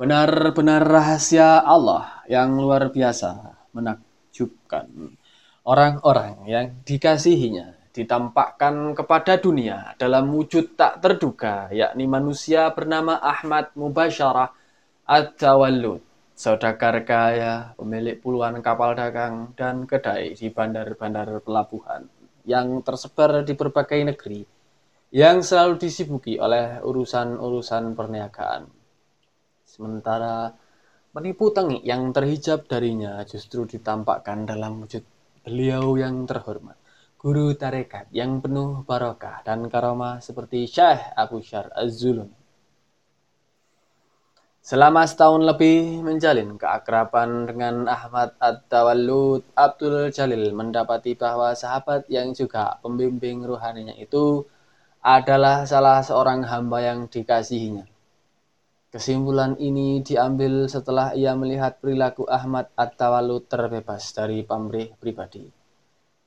[0.00, 3.36] Benar-benar rahasia Allah yang luar biasa
[3.76, 4.88] menakjubkan
[5.68, 14.48] orang-orang yang dikasihinya ditampakkan kepada dunia dalam wujud tak terduga, yakni manusia bernama Ahmad Mubasyarah
[15.04, 16.00] At-Tawallud,
[16.32, 22.08] saudagar kaya, pemilik puluhan kapal dagang dan kedai di bandar-bandar pelabuhan
[22.48, 24.48] yang tersebar di berbagai negeri
[25.12, 28.79] yang selalu disibuki oleh urusan-urusan perniagaan.
[29.80, 30.52] Sementara
[31.08, 35.00] penipu tengik yang terhijab darinya justru ditampakkan dalam wujud
[35.40, 36.76] beliau yang terhormat
[37.16, 42.28] guru tarekat yang penuh barokah dan karomah seperti Syekh Abu Syar Az-Zulun.
[44.60, 52.76] Selama setahun lebih menjalin keakraban dengan Ahmad At-Tawallud, Abdul Jalil mendapati bahwa sahabat yang juga
[52.84, 54.44] pembimbing ruhaninya itu
[55.00, 57.88] adalah salah seorang hamba yang dikasihinya.
[58.90, 65.60] Kesimpulan ini diambil setelah ia melihat perilaku Ahmad At-Tawallud terbebas dari pamrih pribadi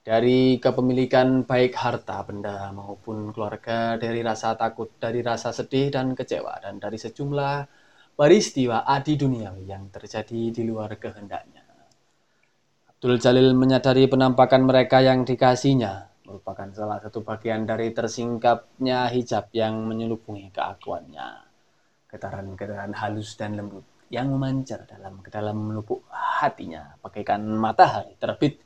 [0.03, 6.59] dari kepemilikan baik harta benda maupun keluarga, dari rasa takut, dari rasa sedih dan kecewa,
[6.59, 7.55] dan dari sejumlah
[8.13, 11.63] peristiwa adi duniawi yang terjadi di luar kehendaknya.
[12.91, 19.87] Abdul Jalil menyadari penampakan mereka yang dikasihnya merupakan salah satu bagian dari tersingkapnya hijab yang
[19.87, 21.42] menyelubungi keakuannya.
[22.13, 23.81] Getaran-getaran halus dan lembut
[24.13, 28.61] yang memancar dalam ke dalam lubuk hatinya bagaikan matahari terbit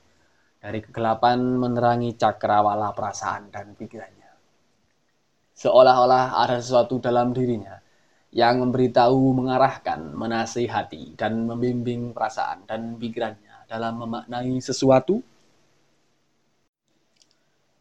[0.59, 4.31] dari kegelapan menerangi cakrawala perasaan dan pikirannya.
[5.55, 7.79] Seolah-olah ada sesuatu dalam dirinya
[8.35, 15.23] yang memberitahu, mengarahkan, menasihati, dan membimbing perasaan dan pikirannya dalam memaknai sesuatu.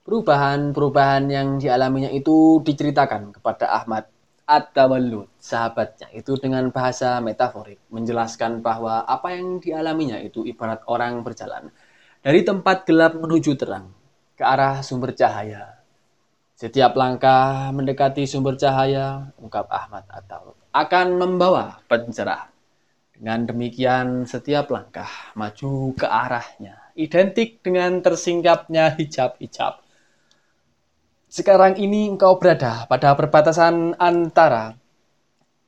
[0.07, 4.07] Perubahan-perubahan yang dialaminya itu diceritakan kepada Ahmad
[4.47, 11.75] At-Tawallud, sahabatnya, itu dengan bahasa metaforik, menjelaskan bahwa apa yang dialaminya itu ibarat orang berjalan
[12.23, 13.91] dari tempat gelap menuju terang,
[14.39, 15.83] ke arah sumber cahaya.
[16.55, 22.55] Setiap langkah mendekati sumber cahaya, ungkap Ahmad At-Tawallud, akan membawa pencerahan.
[23.19, 29.86] Dengan demikian, setiap langkah maju ke arahnya, identik dengan tersingkapnya hijab-hijab
[31.37, 34.73] sekarang ini engkau berada pada perbatasan antara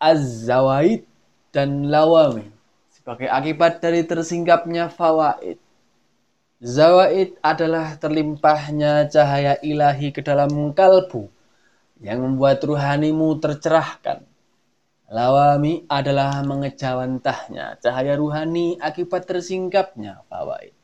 [0.00, 1.04] Az-Zawaid
[1.52, 2.48] dan Lawami
[2.88, 5.60] sebagai akibat dari tersingkapnya fawaid.
[6.64, 11.28] Zawaid adalah terlimpahnya cahaya ilahi ke dalam kalbu
[12.00, 14.24] yang membuat ruhanimu tercerahkan.
[15.12, 20.77] Lawami adalah mengejawantahnya cahaya ruhani akibat tersingkapnya fawaid.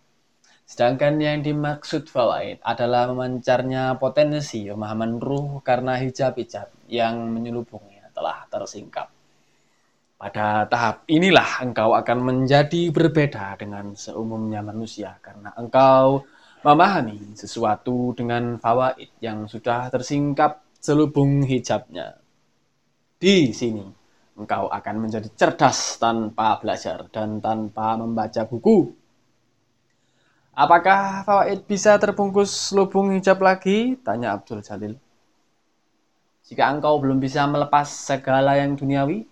[0.75, 9.07] Sedangkan yang dimaksud fawaid adalah memancarnya potensi pemahaman ruh karena hijab-hijab yang menyelubungnya telah tersingkap.
[10.19, 16.27] Pada tahap inilah engkau akan menjadi berbeda dengan seumumnya manusia karena engkau
[16.67, 22.19] memahami sesuatu dengan fawaid yang sudah tersingkap selubung hijabnya.
[23.15, 23.87] Di sini
[24.35, 29.04] engkau akan menjadi cerdas tanpa belajar dan tanpa membaca buku
[30.55, 33.99] Apakah fawaid bisa terbungkus lubung hijab lagi?
[34.07, 34.95] Tanya Abdul Jalil.
[36.47, 39.27] Jika engkau belum bisa melepas segala yang duniawi,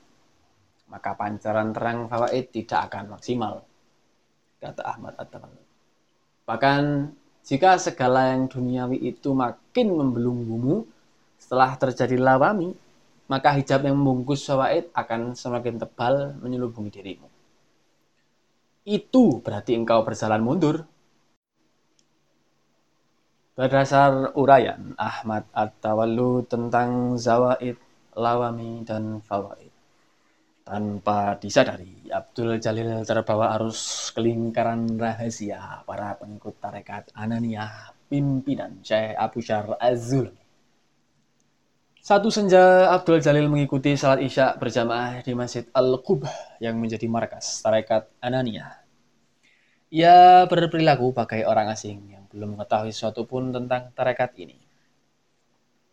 [0.90, 3.62] maka pancaran terang fawaid tidak akan maksimal,
[4.58, 5.30] kata Ahmad at
[6.42, 6.82] Bahkan
[7.46, 10.82] jika segala yang duniawi itu makin membelunggumu
[11.38, 12.74] setelah terjadi lawami,
[13.30, 17.30] maka hijab yang membungkus fawaid akan semakin tebal menyelubungi dirimu.
[18.82, 20.90] Itu berarti engkau berjalan mundur
[23.52, 27.76] Berdasar uraian Ahmad At-Tawallu tentang Zawaid,
[28.16, 29.68] Lawami, dan Fawaid.
[30.64, 39.44] Tanpa disadari, Abdul Jalil terbawa arus kelingkaran rahasia para pengikut tarekat Ananiyah pimpinan Syekh Abu
[39.44, 40.40] Syar Az-Zulmi.
[42.00, 48.08] Satu senja Abdul Jalil mengikuti salat isya berjamaah di Masjid Al-Qubah yang menjadi markas tarekat
[48.16, 48.80] Ananiyah.
[49.92, 54.56] Ia berperilaku bagai orang asing yang belum mengetahui sesuatu pun tentang tarekat ini.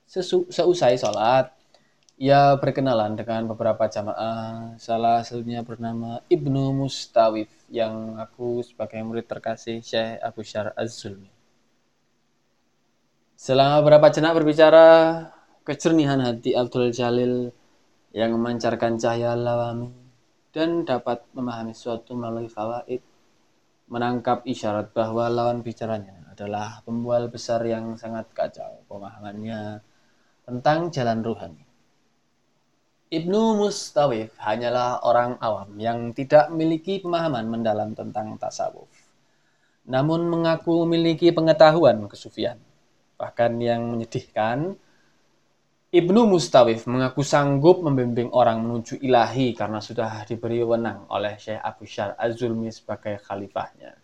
[0.10, 1.54] Sesu seusai sholat,
[2.20, 9.80] ia berkenalan dengan beberapa jamaah, salah satunya bernama Ibnu Mustawif yang aku sebagai murid terkasih
[9.80, 11.32] Syekh Abu Syar Az-Zulmi.
[13.40, 14.88] Selama beberapa jenak berbicara,
[15.64, 17.56] kecernihan hati Abdul Jalil
[18.12, 19.96] yang memancarkan cahaya lawami
[20.52, 23.00] dan dapat memahami sesuatu melalui fawaid
[23.88, 29.84] menangkap isyarat bahwa lawan bicaranya adalah pembual besar yang sangat kacau pemahamannya
[30.48, 31.68] tentang jalan ruhani.
[33.12, 38.88] Ibnu Mustawif hanyalah orang awam yang tidak memiliki pemahaman mendalam tentang tasawuf.
[39.84, 42.56] Namun mengaku memiliki pengetahuan kesufian.
[43.20, 44.80] Bahkan yang menyedihkan,
[45.92, 51.84] Ibnu Mustawif mengaku sanggup membimbing orang menuju ilahi karena sudah diberi wenang oleh Syekh Abu
[51.84, 53.98] Syar Az-Zulmi sebagai khalifahnya.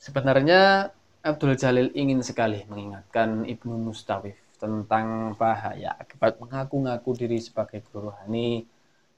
[0.00, 0.88] Sebenarnya
[1.20, 8.64] Abdul Jalil ingin sekali mengingatkan Ibnu Mustawif tentang bahaya akibat mengaku-ngaku diri sebagai guru rohani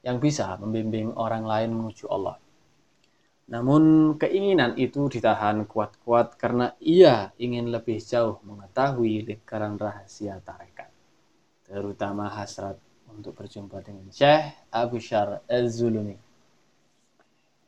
[0.03, 2.35] yang bisa membimbing orang lain menuju Allah.
[3.47, 10.91] Namun keinginan itu ditahan kuat-kuat karena ia ingin lebih jauh mengetahui lingkaran rahasia tarekat,
[11.63, 12.75] terutama hasrat
[13.07, 16.32] untuk berjumpa dengan Syekh Abu Syar Az-Zulumi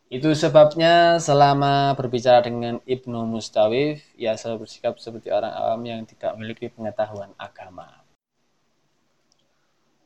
[0.05, 6.37] itu sebabnya selama berbicara dengan Ibnu Mustawif, ia selalu bersikap seperti orang awam yang tidak
[6.37, 8.05] memiliki pengetahuan agama.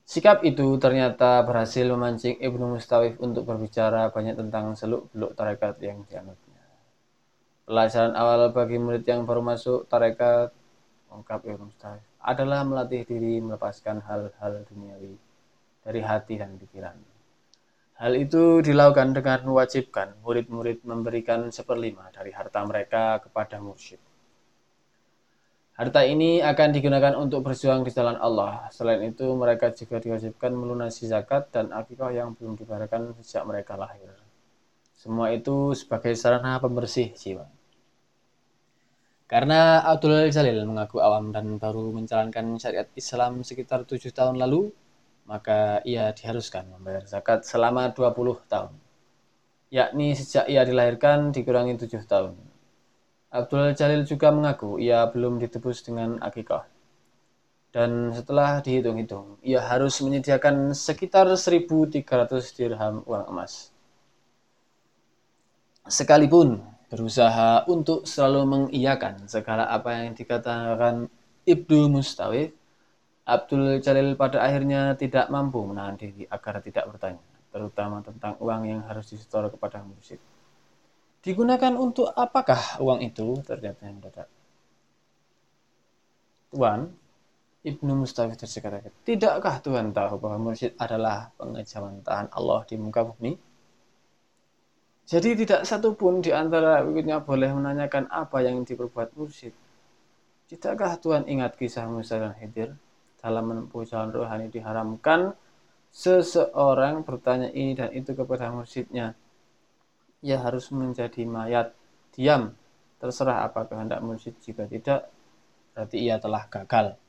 [0.08, 6.64] Sikap itu ternyata berhasil memancing Ibnu Mustawif untuk berbicara banyak tentang seluk-beluk tarekat yang dianutnya.
[7.68, 10.56] Pelajaran awal bagi murid yang baru masuk tarekat,
[11.12, 15.20] ungkap Ibnu Mustawif, adalah melatih diri melepaskan hal-hal duniawi
[15.84, 17.09] dari hati dan pikiran.
[18.00, 24.00] Hal itu dilakukan dengan mewajibkan murid-murid memberikan seperlima dari harta mereka kepada mursyid.
[25.76, 28.72] Harta ini akan digunakan untuk berjuang di jalan Allah.
[28.72, 34.16] Selain itu, mereka juga diwajibkan melunasi zakat dan akikah yang belum dibayarkan sejak mereka lahir.
[34.95, 37.47] Semua itu sebagai sarana pembersih jiwa.
[39.28, 44.72] Karena Abdul Jalil mengaku awam dan baru menjalankan syariat Islam sekitar tujuh tahun lalu,
[45.30, 48.74] maka ia diharuskan membayar zakat selama 20 tahun,
[49.70, 52.34] yakni sejak ia dilahirkan dikurangi tujuh tahun.
[53.30, 56.66] Abdul Jalil juga mengaku ia belum ditebus dengan akikah.
[57.70, 62.02] Dan setelah dihitung-hitung, ia harus menyediakan sekitar 1.300
[62.58, 63.70] dirham uang emas.
[65.86, 71.06] Sekalipun berusaha untuk selalu mengiyakan segala apa yang dikatakan
[71.46, 72.58] Ibnu Mustawif,
[73.30, 77.22] Abdul Jalil pada akhirnya tidak mampu menahan diri agar tidak bertanya,
[77.54, 80.18] terutama tentang uang yang harus disetor kepada mursyid.
[81.20, 83.38] Digunakan untuk apakah uang itu?
[83.46, 84.28] Ternyata yang mendadak.
[86.50, 86.90] Tuan,
[87.60, 93.36] Ibnu Mustafid tersekat Tidakkah Tuhan tahu bahwa mursyid adalah pengejauhan tahan Allah di muka bumi?
[95.10, 99.52] Jadi tidak satu pun di antara berikutnya boleh menanyakan apa yang diperbuat mursyid.
[100.50, 102.74] Tidakkah Tuhan ingat kisah Musa dan Khidir?
[103.20, 105.36] Dalam menempuh jalan rohani diharamkan
[105.92, 109.14] seseorang bertanya ini dan itu kepada mursyidnya.
[110.24, 111.76] Ia harus menjadi mayat.
[112.16, 112.56] Diam.
[113.00, 114.36] Terserah apa kehendak mursyid.
[114.44, 115.08] Jika tidak,
[115.72, 117.00] berarti ia telah gagal.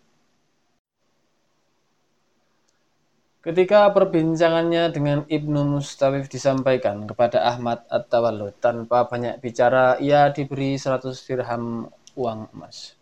[3.41, 11.17] Ketika perbincangannya dengan Ibnu Mustawif disampaikan kepada Ahmad At-Tawallud tanpa banyak bicara, ia diberi 100
[11.25, 11.89] dirham
[12.21, 13.00] uang emas.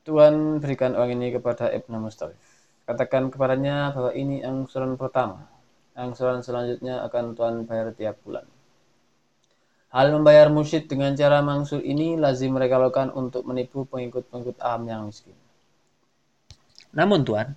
[0.00, 2.40] Tuhan berikan uang ini kepada Ibnu Mustawif.
[2.88, 5.44] Katakan kepadanya bahwa ini angsuran pertama.
[5.92, 8.48] Angsuran selanjutnya akan Tuhan bayar tiap bulan.
[9.92, 15.04] Hal membayar musyid dengan cara mangsur ini lazim mereka lakukan untuk menipu pengikut-pengikut aham yang
[15.10, 15.36] miskin.
[16.96, 17.52] Namun Tuhan,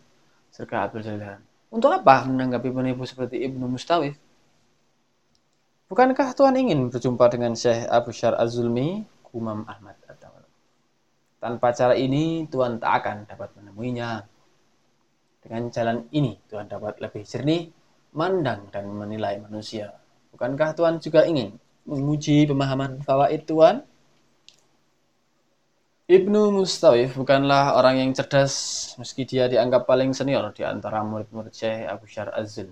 [0.52, 1.24] serta Abdul.
[1.72, 4.20] Untuk apa menanggapi penipu seperti Ibnu Mustawif?
[5.88, 10.03] Bukankah Tuhan ingin berjumpa dengan Syekh Abu Syar Az-Zulmi, Kumam Ahmad
[11.44, 14.24] Tanpa cara ini, Tuhan tak akan dapat menemuinya.
[15.44, 17.68] Dengan jalan ini, Tuhan dapat lebih jernih,
[18.16, 19.92] mandang dan menilai manusia.
[20.32, 23.84] Bukankah Tuhan juga ingin menguji pemahaman fawaid Tuhan?
[26.08, 28.54] Ibnu Mustawif bukanlah orang yang cerdas
[28.96, 32.72] meski dia dianggap paling senior di antara murid-murid Syekh Abu Syar Azul.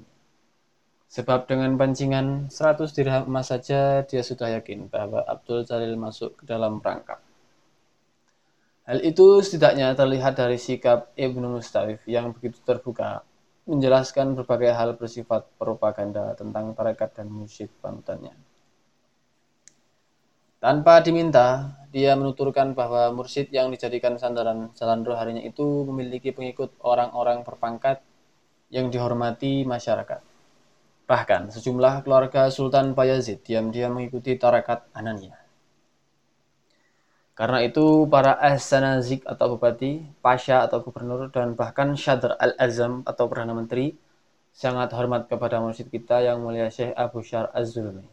[1.11, 6.47] Sebab dengan pancingan 100 dirham emas saja dia sudah yakin bahwa Abdul Jalil masuk ke
[6.47, 7.19] dalam perangkap.
[8.91, 13.23] Hal itu setidaknya terlihat dari sikap Ibnu Mustawif yang begitu terbuka
[13.63, 18.35] menjelaskan berbagai hal bersifat propaganda tentang tarekat dan musyid panutannya.
[20.59, 27.47] Tanpa diminta, dia menuturkan bahwa mursyid yang dijadikan sandaran jalan rohaninya itu memiliki pengikut orang-orang
[27.47, 28.03] berpangkat
[28.75, 30.19] yang dihormati masyarakat.
[31.07, 35.40] Bahkan sejumlah keluarga Sultan Bayazid diam-diam mengikuti tarakat Anania.
[37.41, 43.57] Karena itu para As-Sanazik atau bupati, pasha atau gubernur, dan bahkan Syadr al-Azam atau Perdana
[43.57, 43.97] Menteri
[44.53, 48.05] sangat hormat kepada mursyid kita yang mulia Syekh Abu Syar Az-Zulmi.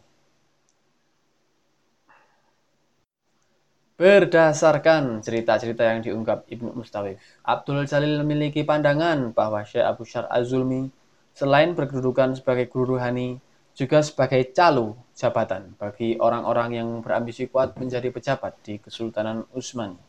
[4.01, 10.89] Berdasarkan cerita-cerita yang diungkap Ibnu Mustawif, Abdul Jalil memiliki pandangan bahwa Syekh Abu Syar Az-Zulmi
[11.37, 13.37] selain berkedudukan sebagai guru rohani,
[13.77, 19.99] juga sebagai calu jabatan bagi orang-orang yang berambisi kuat menjadi pejabat di Kesultanan Utsmani.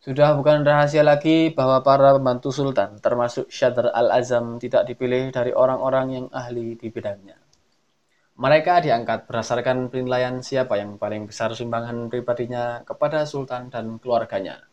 [0.00, 6.06] Sudah bukan rahasia lagi bahwa para pembantu sultan, termasuk Syadr al-Azam, tidak dipilih dari orang-orang
[6.12, 7.36] yang ahli di bidangnya.
[8.40, 14.64] Mereka diangkat berdasarkan penilaian siapa yang paling besar sumbangan pribadinya kepada sultan dan keluarganya,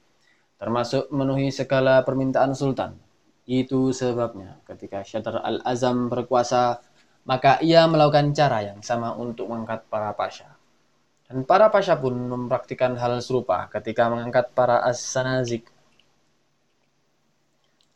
[0.55, 2.95] termasuk memenuhi segala permintaan sultan.
[3.43, 6.79] Itu sebabnya ketika Syadr al-Azam berkuasa,
[7.27, 10.55] maka ia melakukan cara yang sama untuk mengangkat para pasha.
[11.27, 15.67] Dan para pasha pun mempraktikkan hal serupa ketika mengangkat para as-sanazik.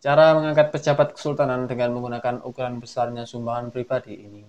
[0.04, 4.44] Cara mengangkat pejabat kesultanan dengan menggunakan ukuran besarnya sumbangan pribadi ini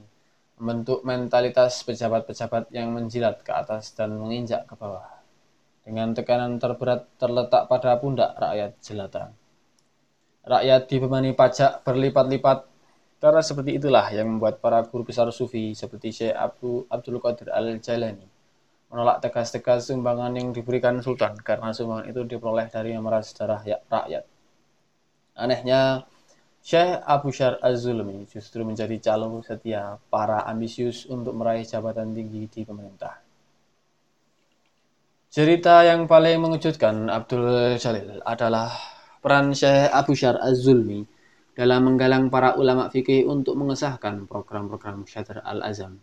[0.63, 5.23] membentuk mentalitas pejabat-pejabat yang menjilat ke atas dan menginjak ke bawah.
[5.83, 9.35] Dengan tekanan terberat terletak pada pundak rakyat jelata.
[10.47, 12.72] Rakyat dibebani pajak berlipat-lipat
[13.23, 18.27] karena seperti itulah yang membuat para guru besar sufi seperti Syekh Abu Abdul Qadir Al-Jalani
[18.91, 24.27] menolak tegas-tegas sumbangan yang diberikan sultan karena sumbangan itu diperoleh dari memeras darah rakyat.
[25.39, 26.03] Anehnya,
[26.61, 32.67] Syekh Abu Syar Az-Zulmi justru menjadi calon setia para ambisius untuk meraih jabatan tinggi di
[32.67, 33.23] pemerintah.
[35.33, 38.69] Cerita yang paling mengejutkan Abdul Jalil adalah
[39.23, 41.12] peran Syekh Abu Syar Az-Zulmi
[41.53, 46.01] dalam menggalang para ulama fikih untuk mengesahkan program-program Syadr al-Azam,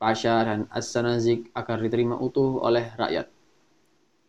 [0.00, 3.28] Pasha dan As-Sanazik agar diterima utuh oleh rakyat.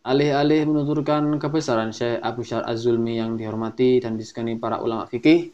[0.00, 5.52] Alih-alih menuturkan kebesaran Syekh Abu Syar Az-Zulmi yang dihormati dan disegani para ulama fikih,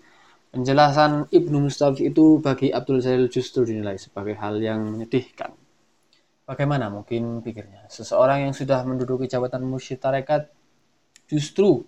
[0.54, 5.54] penjelasan Ibnu Mustafid itu bagi Abdul Jalil justru dinilai sebagai hal yang menyedihkan.
[6.46, 10.46] Bagaimana mungkin pikirnya, seseorang yang sudah menduduki jabatan mursyid tarekat
[11.26, 11.82] justru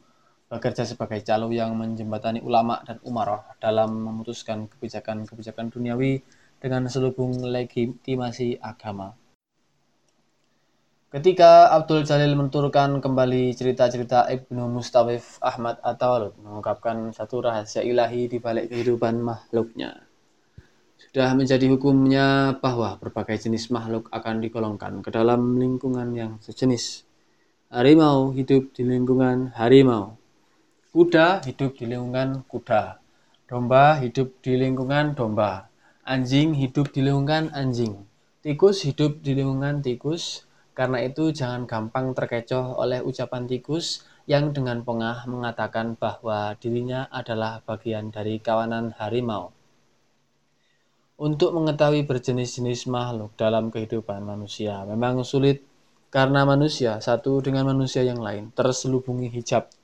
[0.49, 6.25] bekerja sebagai calo yang menjembatani ulama dan umarah dalam memutuskan kebijakan-kebijakan duniawi
[6.59, 9.13] dengan selubung legitimasi agama.
[11.09, 18.37] Ketika Abdul Jalil menurunkan kembali cerita-cerita Ibnu Mustawif Ahmad Atawalud mengungkapkan satu rahasia ilahi di
[18.37, 20.05] balik kehidupan makhluknya.
[21.01, 27.09] Sudah menjadi hukumnya bahwa berbagai jenis makhluk akan digolongkan ke dalam lingkungan yang sejenis.
[27.73, 30.18] Harimau hidup di lingkungan harimau.
[30.99, 32.99] Kuda hidup di lingkungan kuda.
[33.47, 35.71] Domba hidup di lingkungan domba.
[36.03, 38.03] Anjing hidup di lingkungan anjing.
[38.43, 40.43] Tikus hidup di lingkungan tikus
[40.75, 47.63] karena itu jangan gampang terkecoh oleh ucapan tikus yang dengan pengah mengatakan bahwa dirinya adalah
[47.63, 49.55] bagian dari kawanan harimau.
[51.15, 55.63] Untuk mengetahui berjenis-jenis makhluk dalam kehidupan manusia memang sulit
[56.11, 59.78] karena manusia satu dengan manusia yang lain terselubungi hijab.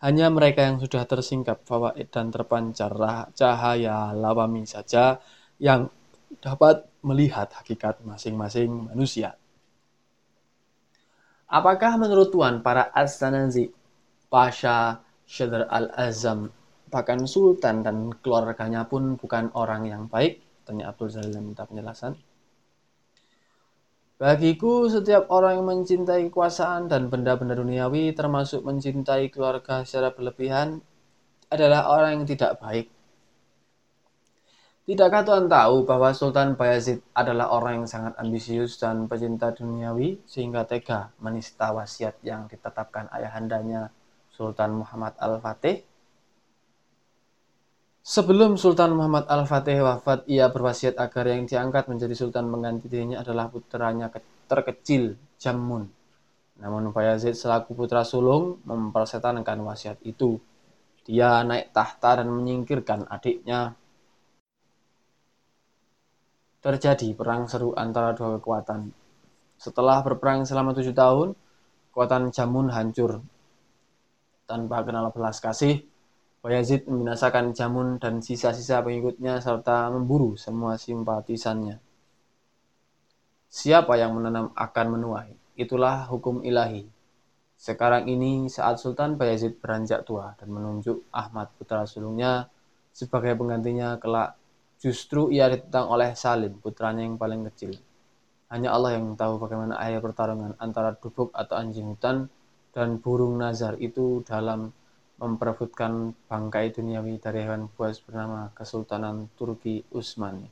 [0.00, 2.88] Hanya mereka yang sudah tersingkap fawaid dan terpancar
[3.36, 5.20] cahaya lawami saja
[5.60, 5.92] yang
[6.40, 9.36] dapat melihat hakikat masing-masing manusia.
[11.50, 13.68] Apakah menurut Tuan para Astanazi,
[14.30, 16.48] Pasha, Syedar al-Azam,
[16.88, 20.40] bahkan Sultan dan keluarganya pun bukan orang yang baik?
[20.64, 22.29] Tanya Abdul yang minta penjelasan.
[24.20, 30.84] Bagiku, setiap orang yang mencintai kekuasaan dan benda-benda duniawi, termasuk mencintai keluarga secara berlebihan,
[31.48, 32.92] adalah orang yang tidak baik.
[34.84, 40.68] Tidakkah Tuhan tahu bahwa Sultan Bayezid adalah orang yang sangat ambisius dan pecinta duniawi sehingga
[40.68, 43.88] tega menista wasiat yang ditetapkan ayahandanya
[44.28, 45.89] Sultan Muhammad Al-Fatih?
[48.10, 53.46] Sebelum Sultan Muhammad Al-Fatih wafat, ia berwasiat agar yang diangkat menjadi sultan mengganti dirinya adalah
[53.46, 54.10] putranya
[54.50, 55.86] terkecil, Jamun.
[56.58, 60.42] Namun Bayezid selaku putra sulung mempersetankan wasiat itu.
[61.06, 63.78] Dia naik tahta dan menyingkirkan adiknya
[66.66, 68.90] terjadi perang seru antara dua kekuatan.
[69.54, 71.38] Setelah berperang selama tujuh tahun,
[71.94, 73.22] kekuatan Jamun hancur.
[74.50, 75.86] Tanpa kenal belas kasih,
[76.40, 81.76] Bayezid membinasakan Jamun dan sisa-sisa pengikutnya serta memburu semua simpatisannya.
[83.50, 85.30] Siapa yang menanam akan menuai.
[85.60, 86.88] Itulah hukum ilahi.
[87.60, 92.48] Sekarang ini saat Sultan Bayezid beranjak tua dan menunjuk Ahmad putra sulungnya
[92.96, 94.40] sebagai penggantinya kelak
[94.80, 97.76] Justru ia ditentang oleh Salim, putranya yang paling kecil.
[98.48, 102.32] Hanya Allah yang tahu bagaimana akhir pertarungan antara dubuk atau anjing hutan
[102.72, 104.72] dan burung nazar itu dalam
[105.20, 110.48] memperebutkan bangkai duniawi dari hewan buas bernama Kesultanan Turki Utsmani.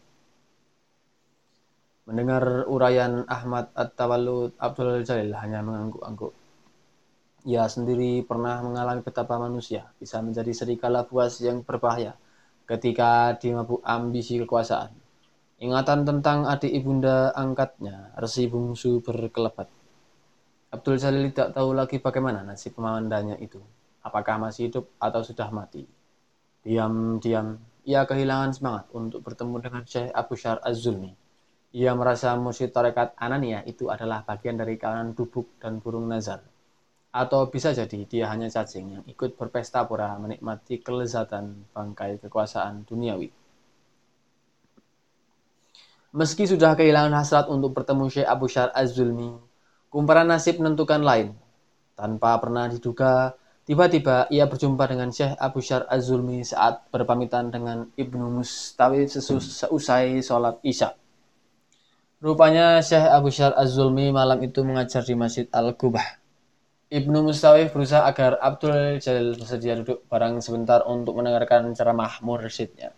[2.05, 6.33] Mendengar uraian Ahmad At-Tawallud Abdul Jalil hanya mengangguk-angguk.
[7.49, 12.13] Ia sendiri pernah mengalami betapa manusia bisa menjadi serigala buas yang berbahaya
[12.69, 14.93] ketika dimabuk ambisi kekuasaan.
[15.59, 19.67] Ingatan tentang adik ibunda angkatnya, Resi Bungsu berkelebat.
[20.69, 23.59] Abdul Jalil tidak tahu lagi bagaimana nasib pemandanya itu.
[24.09, 25.85] Apakah masih hidup atau sudah mati.
[26.65, 31.13] Diam-diam, ia kehilangan semangat untuk bertemu dengan Syekh Abu Syar Az-Zulmi.
[31.77, 36.41] Ia merasa musyid tarekat Anania itu adalah bagian dari kawanan dubuk dan burung nazar.
[37.13, 43.29] Atau bisa jadi dia hanya cacing yang ikut berpesta pura menikmati kelezatan bangkai kekuasaan duniawi.
[46.17, 49.37] Meski sudah kehilangan hasrat untuk bertemu Syekh Abu Syar Az-Zulmi,
[49.93, 51.37] kumparan nasib menentukan lain.
[51.93, 53.37] Tanpa pernah diduga,
[53.69, 60.57] tiba-tiba ia berjumpa dengan Syekh Abu Syar Az-Zulmi saat berpamitan dengan Ibnu Mustawi seusai sholat
[60.65, 60.97] Isya.
[62.25, 66.17] Rupanya Syekh Abu Syar Az-Zulmi malam itu mengajar di Masjid Al-Qubah.
[66.89, 72.97] Ibnu Mustawif berusaha agar Abdul Jalil bersedia duduk barang sebentar untuk mendengarkan ceramah mursyidnya.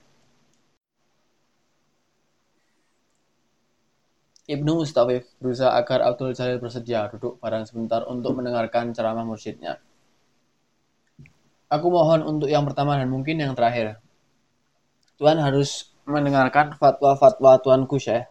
[4.46, 9.82] Ibnu Mustawif berusaha agar Abdul Jalil bersedia duduk barang sebentar untuk mendengarkan ceramah mursyidnya.
[11.70, 14.02] Aku mohon untuk yang pertama dan mungkin yang terakhir.
[15.22, 18.26] Tuhan harus mendengarkan fatwa-fatwa Tuanku Syekh.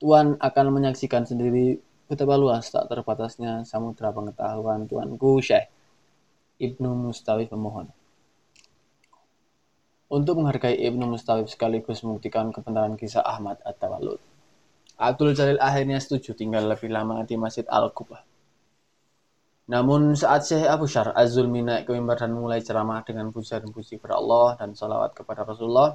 [0.00, 1.80] Tuhan akan menyaksikan sendiri
[2.10, 5.70] Betapa luas tak terbatasnya samudera pengetahuan Tuanku Syekh
[6.58, 7.86] Ibnu Mustawif memohon.
[10.10, 14.18] Untuk menghargai Ibnu Mustawif sekaligus membuktikan kebenaran kisah Ahmad At-Tawalud.
[14.98, 18.26] Abdul Jalil akhirnya setuju tinggal lebih lama di Masjid Al-Qubah.
[19.70, 23.70] Namun saat Syekh Abu Syar Az-Zulmi naik ke mimbar dan mulai ceramah dengan puja dan
[23.70, 25.94] puji kepada Allah dan salawat kepada Rasulullah,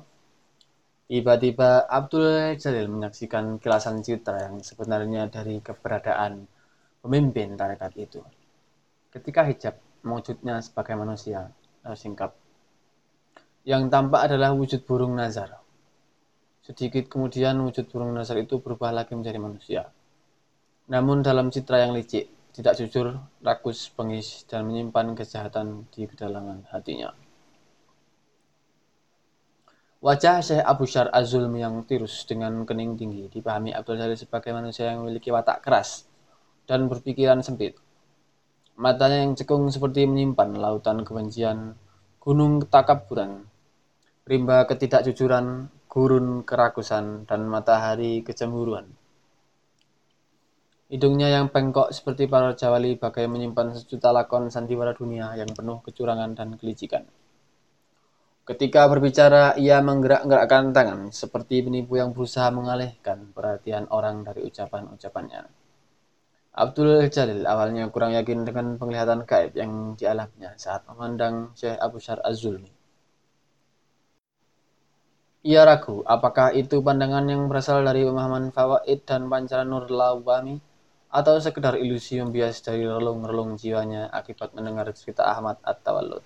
[1.11, 6.47] tiba-tiba Abdul Jalil menyaksikan kilasan citra yang sebenarnya dari keberadaan
[7.03, 8.23] pemimpin tarekat itu.
[9.11, 9.75] Ketika hijab
[10.07, 11.51] mewujudnya sebagai manusia,
[11.99, 12.31] singkap.
[13.67, 15.51] Yang tampak adalah wujud burung nazar.
[16.63, 19.83] Sedikit kemudian wujud burung nazar itu berubah lagi menjadi manusia.
[20.87, 27.11] Namun dalam citra yang licik, tidak jujur, rakus, bengis, dan menyimpan kejahatan di kedalangan hatinya.
[29.99, 34.93] Wajah Syekh Abu Syar Azulm yang tirus dengan kening tinggi dipahami Abdul Jalil sebagai manusia
[34.93, 36.07] yang memiliki watak keras
[36.63, 37.75] dan berpikiran sempit.
[38.79, 41.73] Matanya yang cekung seperti menyimpan lautan kebencian,
[42.21, 43.49] gunung ketakaburan,
[44.29, 48.85] rimba ketidakjujuran, gurun kerakusan, dan matahari kecemburuan.
[50.95, 56.31] Hidungnya yang bengkok seperti para jawali bagai menyimpan sejuta lakon sandiwara dunia yang penuh kecurangan
[56.31, 57.03] dan kelicikan.
[58.47, 65.43] Ketika berbicara, ia menggerak-gerakkan tangan seperti penipu yang berusaha mengalihkan perhatian orang dari ucapan-ucapannya.
[66.55, 72.23] Abdul Jalil awalnya kurang yakin dengan penglihatan gaib yang dialaminya saat memandang Syekh Abu Syar
[72.23, 72.71] Az-Zulmi.
[75.43, 80.63] Ia ragu apakah itu pandangan yang berasal dari pemahaman fawaid dan pancaran nur lawami
[81.15, 86.19] atau sekedar ilusi membias dari relung-relung jiwanya akibat mendengar cerita Ahmad At-Tawallud.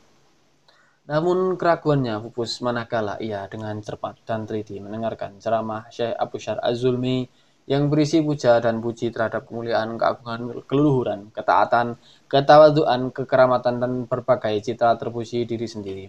[1.06, 7.30] Namun keraguannya pupus manakala ia dengan cepat dan teliti mendengarkan ceramah Syekh Abu Syar Az-Zulmi
[7.70, 14.98] yang berisi puja dan puji terhadap kemuliaan, keagungan, keluhuran, ketaatan, ketawaduan, kekeramatan, dan berbagai citra
[14.98, 16.06] terpuji diri sendiri.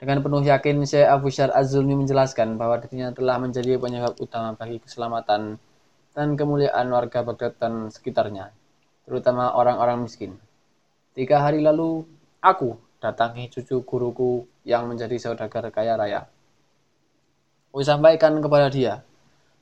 [0.00, 4.80] Dengan penuh yakin, Syekh Abu Syar Az-Zulmi menjelaskan bahwa dirinya telah menjadi penyebab utama bagi
[4.80, 5.60] keselamatan
[6.14, 8.54] dan kemuliaan warga Baghdad dan sekitarnya,
[9.04, 10.38] terutama orang-orang miskin.
[11.12, 12.06] Tiga hari lalu,
[12.38, 16.30] aku datangi cucu guruku yang menjadi saudagar kaya raya.
[17.74, 19.02] Aku sampaikan kepada dia,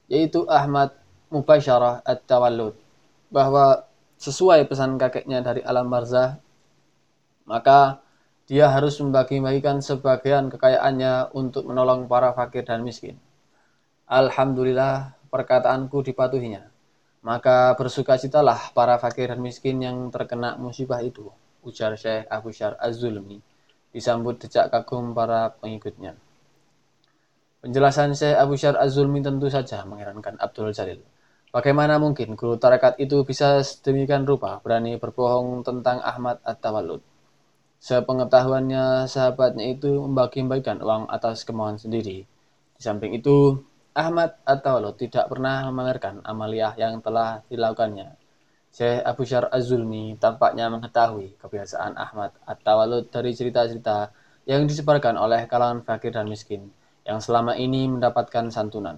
[0.06, 0.92] yaitu Ahmad
[1.32, 2.76] Mubasyarah At-Tawallud,
[3.32, 3.88] bahwa
[4.20, 6.36] sesuai pesan kakeknya dari alam barzah,
[7.48, 8.04] maka
[8.44, 13.16] dia harus membagi-bagikan sebagian kekayaannya untuk menolong para fakir dan miskin.
[14.04, 16.68] Alhamdulillah, perkataanku dipatuhinya.
[17.24, 21.32] Maka bersukacitalah para fakir dan miskin yang terkena musibah itu,
[21.64, 23.40] ujar Syekh Abu Syar Az-Zulmi,
[23.94, 26.18] disambut decak kagum para pengikutnya.
[27.62, 31.00] Penjelasan Syekh Abu Syar Az-Zulmi tentu saja mengherankan Abdul Jalil.
[31.54, 37.04] Bagaimana mungkin guru tarekat itu bisa sedemikian rupa berani berbohong tentang Ahmad At-Tawallud?
[37.78, 42.26] Sepengetahuannya sahabatnya itu membagi-bagikan uang atas kemauan sendiri.
[42.74, 43.62] Di samping itu,
[43.92, 48.16] Ahmad At-Tawalud tidak pernah memamerkan amaliyah yang telah dilakukannya.
[48.72, 54.08] Syekh Abu Syar Az-Zulmi tampaknya mengetahui kebiasaan Ahmad At-Tawalud dari cerita-cerita
[54.48, 56.72] yang disebarkan oleh kalangan fakir dan miskin
[57.04, 58.96] yang selama ini mendapatkan santunan.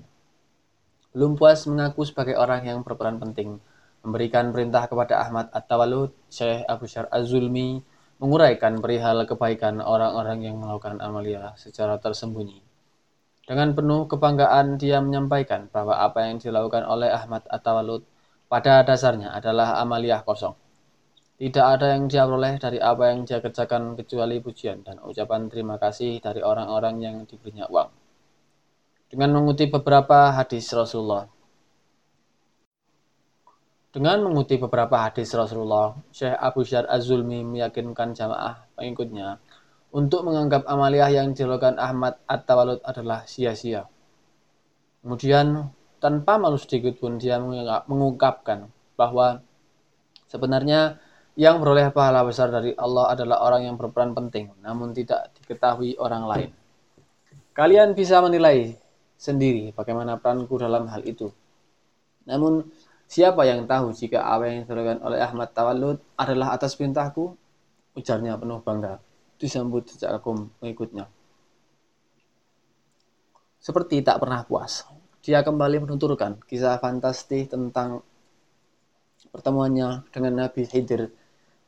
[1.11, 3.59] Belum puas mengaku sebagai orang yang berperan penting
[4.07, 7.82] memberikan perintah kepada Ahmad At-Tawalud, Syekh Abu Syar Az-Zulmi
[8.22, 12.63] menguraikan perihal kebaikan orang-orang yang melakukan amaliyah secara tersembunyi
[13.45, 18.01] dengan penuh kebanggaan dia menyampaikan bahwa apa yang dilakukan oleh Ahmad At-Tawalud
[18.49, 20.57] pada dasarnya adalah amaliyah kosong.
[21.34, 25.76] Tidak ada yang dia peroleh dari apa yang dia kerjakan kecuali pujian dan ucapan terima
[25.76, 27.90] kasih dari orang-orang yang diberinya uang.
[29.12, 31.28] Dengan mengutip beberapa hadis Rasulullah.
[33.92, 39.38] Dengan mengutip beberapa hadis Rasulullah, Syekh Abu Syar Az-Zulmi meyakinkan jamaah pengikutnya
[39.95, 43.86] untuk menganggap amaliyah yang dilakukan Ahmad At-Tawalud adalah sia-sia.
[45.07, 45.70] Kemudian
[46.03, 47.38] tanpa malu sedikit pun dia
[47.86, 48.66] mengungkapkan
[48.99, 49.38] bahwa
[50.26, 50.99] sebenarnya
[51.38, 56.26] yang beroleh pahala besar dari Allah adalah orang yang berperan penting namun tidak diketahui orang
[56.26, 56.51] lain.
[57.55, 58.74] Kalian bisa menilai
[59.14, 61.30] sendiri bagaimana peranku dalam hal itu.
[62.26, 62.66] Namun
[63.07, 67.38] siapa yang tahu jika apa yang dilakukan oleh Ahmad Tawalud adalah atas perintahku?
[67.95, 68.99] Ujarnya penuh bangga
[69.39, 71.11] disambut sejak kagum mengikutnya.
[73.59, 74.85] Seperti tak pernah puas,
[75.24, 78.05] dia kembali menuturkan kisah fantastis tentang
[79.32, 81.09] pertemuannya dengan Nabi Khidir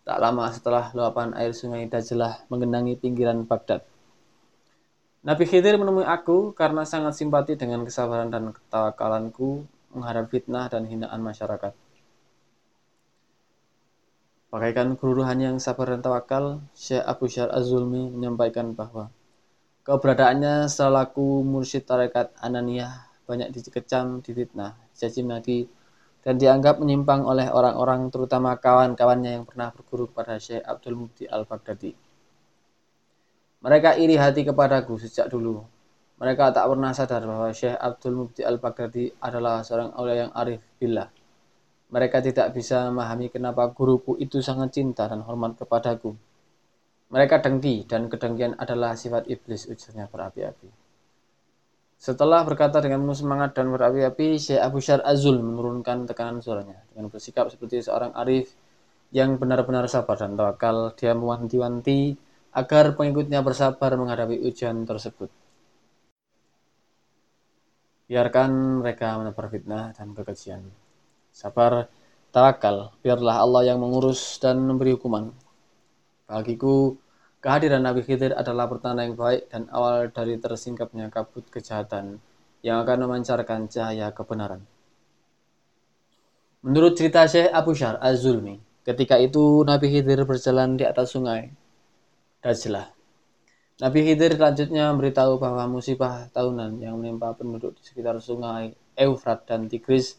[0.06, 3.82] tak lama setelah luapan air sungai Dajlah menggenangi pinggiran Baghdad.
[5.26, 11.18] Nabi Khidir menemui aku karena sangat simpati dengan kesabaran dan ketawakalanku menghadapi fitnah dan hinaan
[11.18, 11.85] masyarakat.
[14.46, 19.10] Pakaikan keruruhan yang sabar dan tawakal, Syekh Abu Syar Az-Zulmi menyampaikan bahwa
[19.82, 25.66] keberadaannya selaku mursyid tarekat Ananiyah banyak dikecam, difitnah, dicaci maki,
[26.22, 31.90] dan dianggap menyimpang oleh orang-orang terutama kawan-kawannya yang pernah berguru kepada Syekh Abdul Mubdi Al-Baghdadi.
[33.66, 35.66] Mereka iri hati kepadaku sejak dulu.
[36.22, 41.10] Mereka tak pernah sadar bahwa Syekh Abdul Mubdi Al-Baghdadi adalah seorang aulia yang arif billah.
[41.86, 46.18] Mereka tidak bisa memahami kenapa guruku itu sangat cinta dan hormat kepadaku.
[47.06, 50.86] Mereka dengki dan kedengkian adalah sifat iblis ujarnya berapi-api.
[51.96, 57.08] Setelah berkata dengan penuh semangat dan berapi-api, Syekh Abu Syar Azul menurunkan tekanan suaranya dengan
[57.08, 58.52] bersikap seperti seorang arif
[59.14, 60.92] yang benar-benar sabar dan tawakal.
[60.98, 62.18] Dia mewanti-wanti
[62.52, 65.30] agar pengikutnya bersabar menghadapi ujian tersebut.
[68.06, 70.85] Biarkan mereka menebar fitnah dan kekejian.
[71.36, 71.92] Sabar,
[72.32, 75.36] tawakal, biarlah Allah yang mengurus dan memberi hukuman.
[76.24, 76.96] Bagiku,
[77.44, 82.18] Kehadiran Nabi Khidir adalah pertanda yang baik dan awal dari tersingkapnya kabut kejahatan
[82.64, 84.64] yang akan memancarkan cahaya kebenaran.
[86.64, 91.52] Menurut cerita Syekh Abu Syar Az-Zulmi, ketika itu Nabi Khidir berjalan di atas sungai
[92.42, 92.90] Dajlah.
[93.84, 99.68] Nabi Khidir selanjutnya memberitahu bahwa musibah tahunan yang menimpa penduduk di sekitar sungai Eufrat dan
[99.68, 100.16] Tigris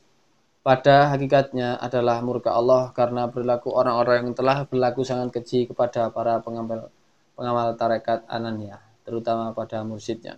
[0.67, 6.43] pada hakikatnya adalah murka Allah karena perilaku orang-orang yang telah berlaku sangat keji kepada para
[6.43, 6.91] pengambil
[7.39, 10.35] pengawal tarekat Anania, terutama pada mursyidnya.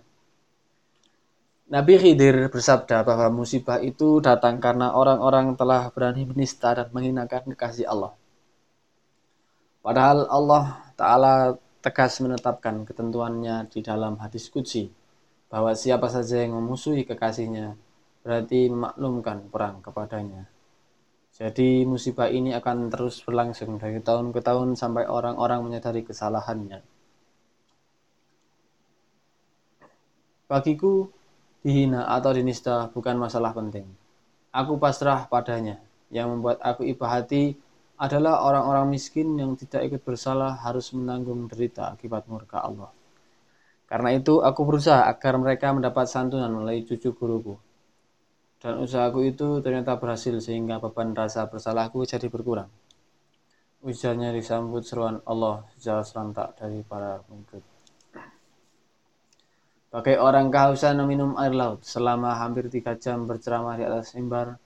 [1.66, 7.90] Nabi Khidir bersabda bahwa musibah itu datang karena orang-orang telah berani menista dan menghinakan kekasih
[7.90, 8.14] Allah.
[9.82, 14.94] Padahal Allah Ta'ala tegas menetapkan ketentuannya di dalam hadis kudsi
[15.50, 17.89] bahwa siapa saja yang memusuhi kekasihnya
[18.20, 20.44] berarti memaklumkan perang kepadanya.
[21.30, 26.84] Jadi musibah ini akan terus berlangsung dari tahun ke tahun sampai orang-orang menyadari kesalahannya.
[30.50, 31.06] Bagiku,
[31.62, 33.86] dihina atau dinista bukan masalah penting.
[34.50, 35.78] Aku pasrah padanya.
[36.10, 37.54] Yang membuat aku iba hati
[37.94, 42.90] adalah orang-orang miskin yang tidak ikut bersalah harus menanggung derita akibat murka Allah.
[43.86, 47.54] Karena itu, aku berusaha agar mereka mendapat santunan melalui cucu guruku,
[48.60, 52.68] dan usahaku itu ternyata berhasil sehingga beban rasa bersalahku jadi berkurang.
[53.80, 57.64] Ujarnya disambut seruan Allah secara serentak dari para pengikut.
[59.90, 64.60] Bagai orang kehausan meminum air laut selama hampir tiga jam berceramah di atas mimbar,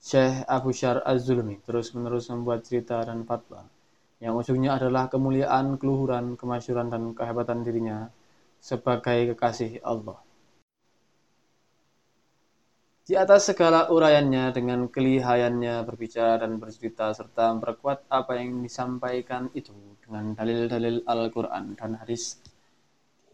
[0.00, 3.66] Syekh Abu Syar Az-Zulmi terus-menerus membuat cerita dan fatwa
[4.20, 8.12] yang ujungnya adalah kemuliaan, keluhuran, kemasyuran, dan kehebatan dirinya
[8.60, 10.20] sebagai kekasih Allah.
[13.10, 19.74] Di atas segala uraiannya dengan kelihayannya berbicara dan bercerita serta memperkuat apa yang disampaikan itu
[19.98, 22.38] dengan dalil-dalil Al-Quran dan hadis.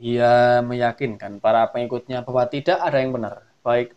[0.01, 3.93] Ia meyakinkan para pengikutnya bahwa tidak ada yang benar, baik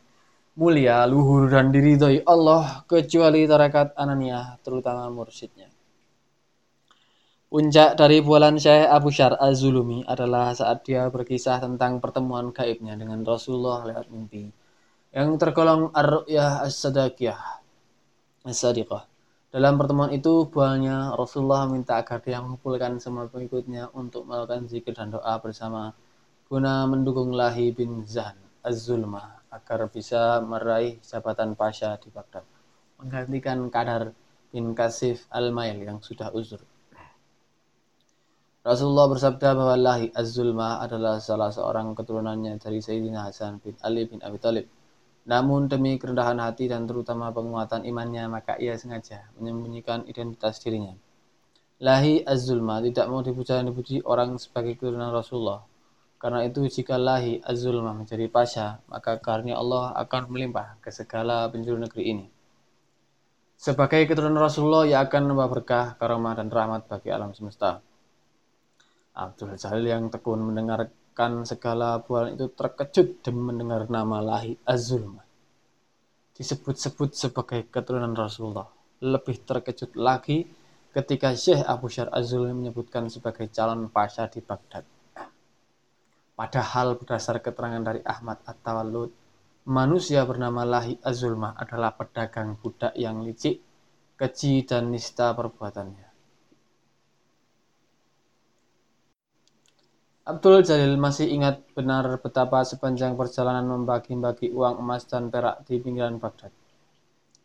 [0.59, 5.71] mulia, luhur, dan diridhoi Allah kecuali tarekat Ananiyah, terutama mursyidnya.
[7.47, 13.23] Puncak dari bualan Syekh Abu Syar Az-Zulumi adalah saat dia berkisah tentang pertemuan gaibnya dengan
[13.23, 14.58] Rasulullah lewat mimpi
[15.09, 17.41] yang tergolong ar-ru'yah as-sadaqiyah
[18.45, 19.09] as-sadiqah.
[19.49, 25.09] Dalam pertemuan itu, buahnya Rasulullah minta agar dia mengumpulkan semua pengikutnya untuk melakukan zikir dan
[25.09, 25.97] doa bersama
[26.45, 32.45] guna mendukung Lahi bin Zahn Az-Zulmah agar bisa meraih jabatan pasha di Baghdad,
[33.01, 34.13] menggantikan Kadar
[34.53, 36.61] bin Kasif Al-Mail yang sudah uzur.
[38.61, 44.21] Rasulullah bersabda bahwa Lahi Az-Zulmah adalah salah seorang keturunannya dari Sayyidina Hasan bin Ali bin
[44.21, 44.69] Abi Thalib
[45.29, 50.97] namun demi kerendahan hati dan terutama penguatan imannya, maka ia sengaja menyembunyikan identitas dirinya.
[51.85, 55.61] Lahi Az-Zulma tidak mau dipuja dan dipuji orang sebagai keturunan Rasulullah.
[56.17, 61.77] Karena itu jika Lahi Az-Zulma menjadi pasha, maka karunia Allah akan melimpah ke segala penjuru
[61.77, 62.25] negeri ini.
[63.53, 67.79] Sebagai keturunan Rasulullah, ia akan membawa berkah, karomah, dan rahmat bagi alam semesta.
[69.13, 75.23] Abdul Jalil yang tekun mendengar Kan segala bualan itu terkejut dan mendengar nama Lahi Azulma.
[76.33, 78.71] Disebut-sebut sebagai keturunan Rasulullah.
[79.03, 80.47] Lebih terkejut lagi
[80.89, 84.83] ketika Syekh Abu Syar Azulma menyebutkan sebagai calon pasha di Baghdad.
[86.33, 89.11] Padahal berdasar keterangan dari Ahmad At-Tawallud,
[89.67, 93.59] manusia bernama Lahi Azulma adalah pedagang budak yang licik,
[94.15, 96.08] keji, dan nista perbuatannya.
[100.29, 106.21] Abdul Jalil masih ingat benar betapa sepanjang perjalanan membagi-bagi uang emas dan perak di pinggiran
[106.21, 106.53] Baghdad.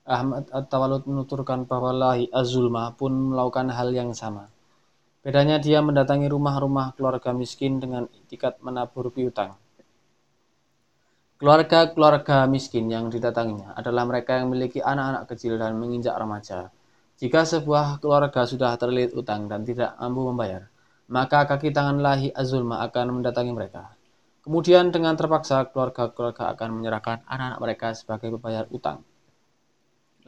[0.05, 4.53] Ahmad At-Tawalud menuturkan bahwa Lahi Azulma pun melakukan hal yang sama.
[5.25, 9.57] Bedanya dia mendatangi rumah-rumah keluarga miskin dengan itikat menabur piutang.
[11.41, 16.69] Keluarga-keluarga miskin yang didatanginya adalah mereka yang memiliki anak-anak kecil dan menginjak remaja.
[17.17, 20.74] Jika sebuah keluarga sudah terlilit utang dan tidak mampu membayar,
[21.09, 23.93] maka kaki tangan lahi azulma akan mendatangi mereka.
[24.45, 29.01] Kemudian dengan terpaksa keluarga-keluarga akan menyerahkan anak-anak mereka sebagai pembayar utang.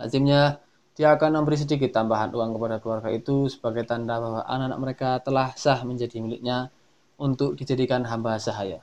[0.00, 0.60] Lazimnya,
[0.96, 5.52] dia akan memberi sedikit tambahan uang kepada keluarga itu sebagai tanda bahwa anak-anak mereka telah
[5.52, 6.72] sah menjadi miliknya
[7.20, 8.80] untuk dijadikan hamba sahaya.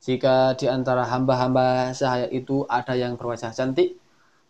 [0.00, 4.00] Jika di antara hamba-hamba sahaya itu ada yang berwajah cantik,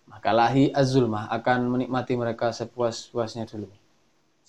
[0.06, 3.81] maka lahi azulmah akan menikmati mereka sepuas-puasnya dulu.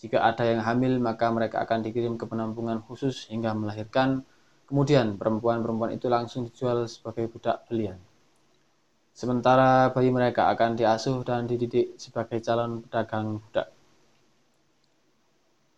[0.03, 4.27] Jika ada yang hamil, maka mereka akan dikirim ke penampungan khusus hingga melahirkan.
[4.67, 7.95] Kemudian perempuan-perempuan itu langsung dijual sebagai budak belian.
[9.15, 13.71] Sementara bayi mereka akan diasuh dan dididik sebagai calon pedagang budak.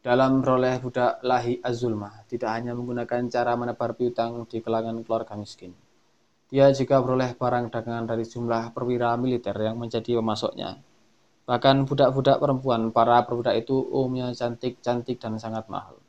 [0.02, 5.78] Dalam peroleh budak lahi azulmah, tidak hanya menggunakan cara menebar piutang di kalangan keluarga miskin.
[6.50, 10.95] Dia juga beroleh barang dagangan dari jumlah perwira militer yang menjadi pemasoknya.
[11.46, 16.02] Bahkan budak-budak perempuan, para perbudak itu umumnya cantik-cantik dan sangat mahal.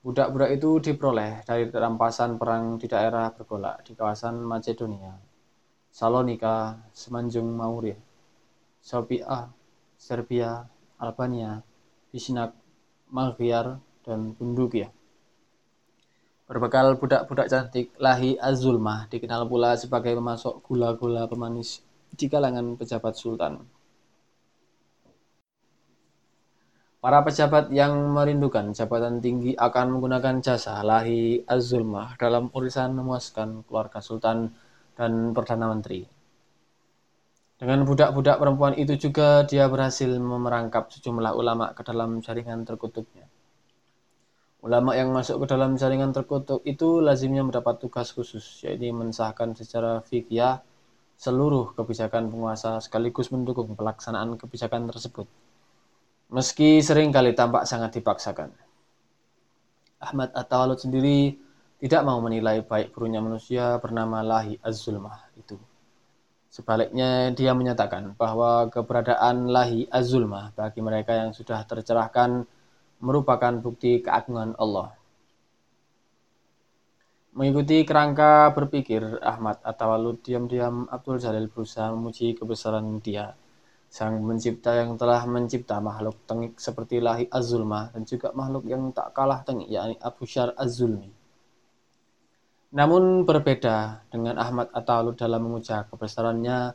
[0.00, 5.12] Budak-budak itu diperoleh dari rampasan perang di daerah bergolak di kawasan Macedonia,
[5.92, 8.00] Salonika, Semenanjung Mauria,
[8.80, 9.52] Sofia,
[10.00, 10.64] Serbia,
[10.96, 11.60] Albania,
[12.08, 12.56] Bisnak,
[13.12, 14.34] Maghiar, dan
[14.72, 14.88] ya.
[16.48, 21.84] Berbekal budak-budak cantik, Lahi Azulmah dikenal pula sebagai pemasok gula-gula pemanis
[22.16, 23.62] di kalangan pejabat sultan.
[27.02, 33.98] Para pejabat yang merindukan jabatan tinggi akan menggunakan jasa Lahi Azulmah dalam urusan memuaskan keluarga
[33.98, 34.54] sultan
[34.94, 36.06] dan perdana menteri.
[37.58, 43.26] Dengan budak-budak perempuan itu juga dia berhasil memerangkap sejumlah ulama ke dalam jaringan terkutuknya.
[44.62, 50.06] Ulama yang masuk ke dalam jaringan terkutuk itu lazimnya mendapat tugas khusus, yaitu mensahkan secara
[50.06, 50.62] fikih
[51.18, 55.26] seluruh kebijakan penguasa sekaligus mendukung pelaksanaan kebijakan tersebut.
[56.32, 58.50] Meski sering kali tampak sangat dipaksakan.
[60.00, 61.36] Ahmad At-Tawalut sendiri
[61.76, 65.60] tidak mau menilai baik buruknya manusia bernama Lahi Az-Zulmah itu.
[66.52, 72.44] Sebaliknya, dia menyatakan bahwa keberadaan lahi azulmah bagi mereka yang sudah tercerahkan
[73.00, 74.92] merupakan bukti keagungan Allah.
[77.32, 83.32] Mengikuti kerangka berpikir Ahmad Atawalud diam-diam Abdul Jalil berusaha memuji kebesaran dia,
[83.92, 89.12] sang mencipta yang telah mencipta makhluk tengik seperti lahi azulmah dan juga makhluk yang tak
[89.12, 91.12] kalah tengik yakni Abu Syar azulmi.
[92.72, 96.72] Namun berbeda dengan Ahmad Atalu dalam memuja kebesarannya,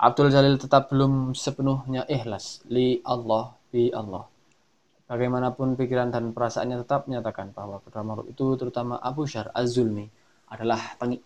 [0.00, 4.24] Abdul Jalil tetap belum sepenuhnya ikhlas li Allah bi Allah.
[5.04, 10.08] Bagaimanapun pikiran dan perasaannya tetap menyatakan bahwa kedua makhluk itu terutama Abu Syar Az-Zulmi
[10.48, 11.20] adalah tengik.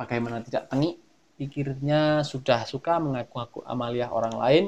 [0.00, 0.96] Bagaimana tidak tengik,
[1.42, 4.64] pikirnya sudah suka mengaku-ngaku amaliah orang lain,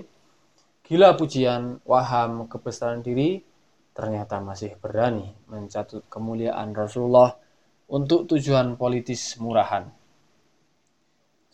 [0.82, 3.46] gila pujian, waham kebesaran diri,
[3.94, 7.38] ternyata masih berani mencatut kemuliaan Rasulullah
[7.86, 9.86] untuk tujuan politis murahan.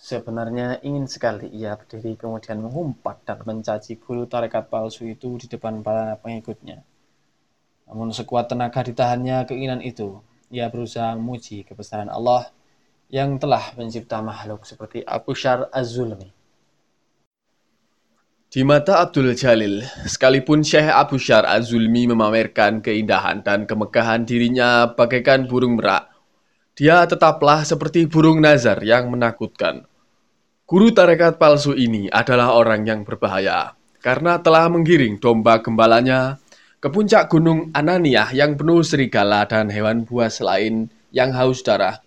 [0.00, 5.84] Sebenarnya ingin sekali ia berdiri kemudian mengumpat dan mencaci guru tarekat palsu itu di depan
[5.84, 6.80] para pengikutnya.
[7.84, 12.48] Namun sekuat tenaga ditahannya keinginan itu, ia berusaha memuji kebesaran Allah
[13.10, 16.30] yang telah mencipta makhluk seperti Abu Syar Az-Zulmi.
[18.50, 25.46] Di mata Abdul Jalil, sekalipun Syekh Abu Syar Az-Zulmi memamerkan keindahan dan kemegahan dirinya bagaikan
[25.46, 26.10] burung merak,
[26.74, 29.86] dia tetaplah seperti burung nazar yang menakutkan.
[30.70, 36.38] Guru tarekat palsu ini adalah orang yang berbahaya karena telah menggiring domba gembalanya
[36.78, 41.98] ke puncak gunung Ananiah yang penuh serigala dan hewan buas lain yang haus darah.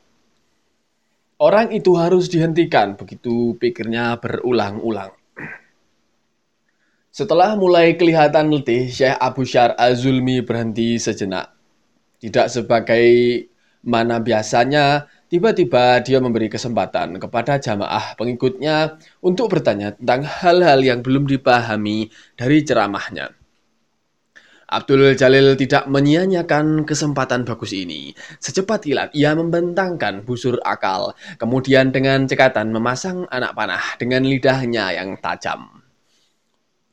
[1.43, 5.11] Orang itu harus dihentikan, begitu pikirnya berulang-ulang.
[7.11, 11.51] Setelah mulai kelihatan letih, Syekh Abu Syar Azulmi berhenti sejenak.
[12.23, 13.03] Tidak sebagai
[13.83, 21.27] mana biasanya tiba-tiba dia memberi kesempatan kepada jamaah pengikutnya untuk bertanya tentang hal-hal yang belum
[21.27, 22.07] dipahami
[22.39, 23.42] dari ceramahnya.
[24.73, 28.09] Abdul Jalil tidak menyia-nyiakan kesempatan bagus ini.
[28.41, 35.21] Secepat kilat ia membentangkan busur akal, kemudian dengan cekatan memasang anak panah dengan lidahnya yang
[35.21, 35.83] tajam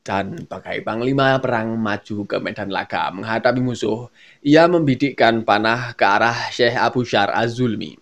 [0.01, 4.09] dan pakai panglima perang maju ke medan laga menghadapi musuh,
[4.41, 7.95] ia membidikkan panah ke arah Syekh Abu Syar Az-Zulmi.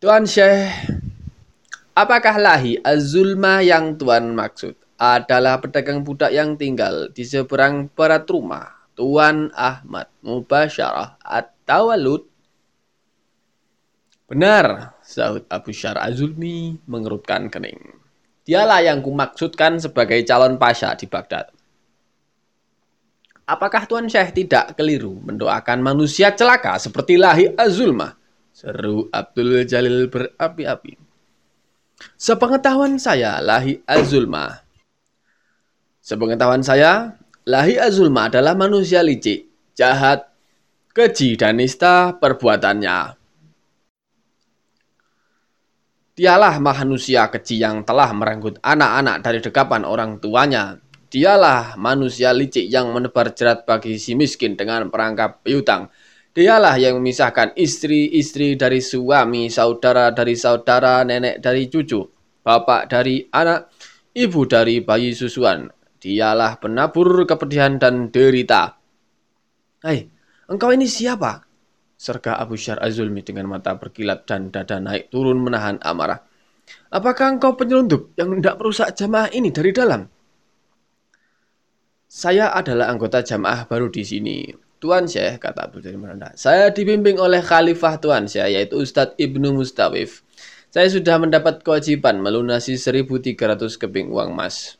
[0.00, 0.70] Tuan Syekh,
[1.96, 8.68] apakah lahi Az-Zulma yang Tuan maksud adalah pedagang budak yang tinggal di seberang barat rumah
[8.92, 12.28] Tuan Ahmad Mubasyarah atau Walud?
[14.28, 17.96] Benar, sahut Abu Syar Azulmi mengerutkan kening.
[18.44, 21.48] Dialah yang kumaksudkan sebagai calon pasha di Baghdad.
[23.48, 28.14] Apakah Tuan Syekh tidak keliru mendoakan manusia celaka seperti Lahi Azulma?
[28.52, 30.94] Seru Abdul Jalil berapi-api.
[32.14, 34.69] Sepengetahuan saya, Lahi Azulma.
[36.00, 39.44] Sepengetahuan saya, Lahi Azulma adalah manusia licik,
[39.76, 40.32] jahat,
[40.96, 43.20] keji dan nista perbuatannya.
[46.20, 50.76] Dialah manusia kecil yang telah merenggut anak-anak dari dekapan orang tuanya.
[51.08, 55.88] Dialah manusia licik yang menebar jerat bagi si miskin dengan perangkap piutang.
[56.36, 62.04] Dialah yang memisahkan istri-istri dari suami, saudara dari saudara, nenek dari cucu,
[62.44, 63.72] bapak dari anak,
[64.14, 65.79] ibu dari bayi susuan.
[66.00, 68.80] Dialah penabur kepedihan dan derita.
[69.84, 70.08] Hai,
[70.48, 71.50] engkau ini siapa?
[72.00, 76.24] serka Abu Syar Azulmi dengan mata berkilat dan dada naik turun menahan amarah.
[76.88, 80.08] Apakah engkau penyelundup yang hendak merusak jamaah ini dari dalam?
[82.08, 84.48] Saya adalah anggota jamaah baru di sini.
[84.80, 86.32] Tuan Syekh, kata Syar Meranda.
[86.40, 90.24] Saya dibimbing oleh Khalifah Tuan Syekh, yaitu Ustadz Ibnu Mustawif.
[90.72, 93.36] Saya sudah mendapat kewajiban melunasi 1.300
[93.76, 94.79] keping uang emas.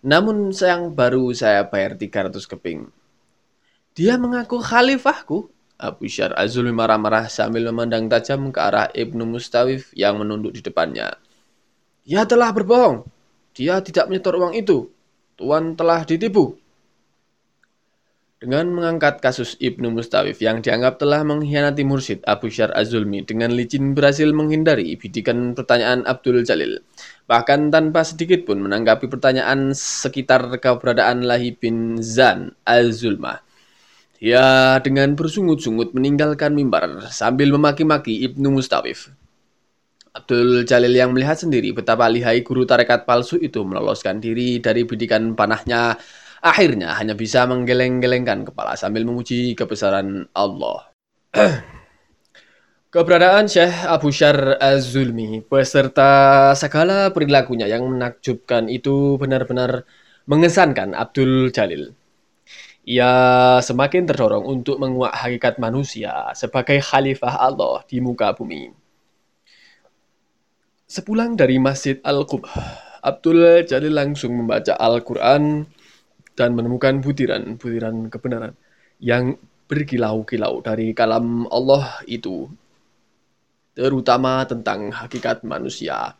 [0.00, 2.88] Namun sayang baru saya bayar 300 keping.
[3.96, 5.48] Dia mengaku khalifahku,
[5.80, 11.16] Abu Syar Azulmi marah-marah sambil memandang tajam ke arah Ibnu Mustawif yang menunduk di depannya.
[12.04, 13.08] Dia telah berbohong.
[13.56, 14.92] Dia tidak menyetor uang itu.
[15.40, 16.59] Tuan telah ditipu.
[18.40, 23.92] Dengan mengangkat kasus Ibnu Mustawif yang dianggap telah mengkhianati mursyid Abu Syar Azulmi dengan licin
[23.92, 26.80] berhasil menghindari bidikan pertanyaan Abdul Jalil.
[27.28, 33.44] Bahkan tanpa sedikit pun menanggapi pertanyaan sekitar keberadaan Lahi bin Zan Azulmah.
[34.16, 39.12] Dia dengan bersungut-sungut meninggalkan mimbar sambil memaki-maki Ibnu Mustawif.
[40.16, 45.36] Abdul Jalil yang melihat sendiri betapa lihai guru tarekat palsu itu meloloskan diri dari bidikan
[45.36, 46.00] panahnya,
[46.40, 50.88] akhirnya hanya bisa menggeleng-gelengkan kepala sambil memuji kebesaran Allah.
[52.90, 59.86] Keberadaan Syekh Abu Syar Az-Zulmi beserta segala perilakunya yang menakjubkan itu benar-benar
[60.26, 61.94] mengesankan Abdul Jalil.
[62.82, 63.12] Ia
[63.62, 68.74] semakin terdorong untuk menguak hakikat manusia sebagai khalifah Allah di muka bumi.
[70.90, 72.58] Sepulang dari Masjid Al-Qubah,
[73.06, 75.62] Abdul Jalil langsung membaca Al-Quran
[76.40, 78.56] dan menemukan butiran-butiran kebenaran
[78.96, 79.36] yang
[79.68, 82.48] berkilau-kilau dari kalam Allah itu,
[83.76, 86.16] terutama tentang hakikat manusia.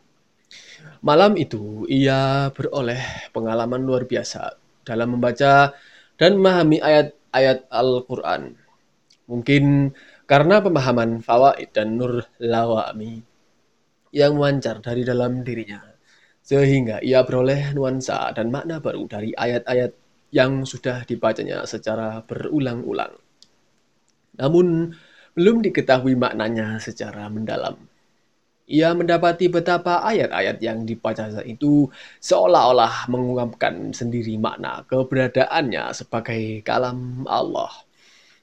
[1.01, 4.53] Malam itu, ia beroleh pengalaman luar biasa
[4.85, 5.73] dalam membaca
[6.21, 8.53] dan memahami ayat-ayat Al-Quran.
[9.25, 9.89] Mungkin
[10.29, 13.25] karena pemahaman fawaid dan nur lawami
[14.13, 15.81] yang memancar dari dalam dirinya.
[16.41, 20.00] Sehingga ia beroleh nuansa dan makna baru dari ayat-ayat
[20.31, 23.13] yang sudah dibacanya secara berulang-ulang.
[24.39, 24.95] Namun,
[25.35, 27.75] belum diketahui maknanya secara mendalam.
[28.71, 31.91] Ia mendapati betapa ayat-ayat yang dibaca itu
[32.23, 37.71] seolah-olah mengungkapkan sendiri makna keberadaannya sebagai kalam Allah.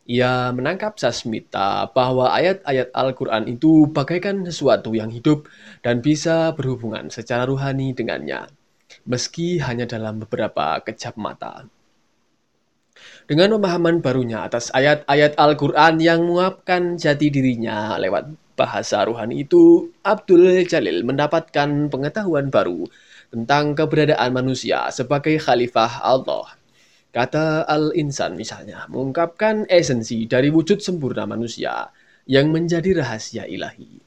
[0.08, 5.48] Ia menangkap sasmita bahwa ayat-ayat Al-Quran itu bagaikan sesuatu yang hidup
[5.84, 8.48] dan bisa berhubungan secara ruhani dengannya,
[9.04, 11.68] meski hanya dalam beberapa kejap mata.
[13.28, 20.64] Dengan pemahaman barunya atas ayat-ayat Al-Quran yang menguapkan jati dirinya lewat bahasa ruhani itu, Abdul
[20.64, 22.88] Jalil mendapatkan pengetahuan baru
[23.28, 26.56] tentang keberadaan manusia sebagai khalifah Allah.
[27.12, 31.92] Kata Al-Insan misalnya mengungkapkan esensi dari wujud sempurna manusia
[32.24, 34.00] yang menjadi rahasia ilahi.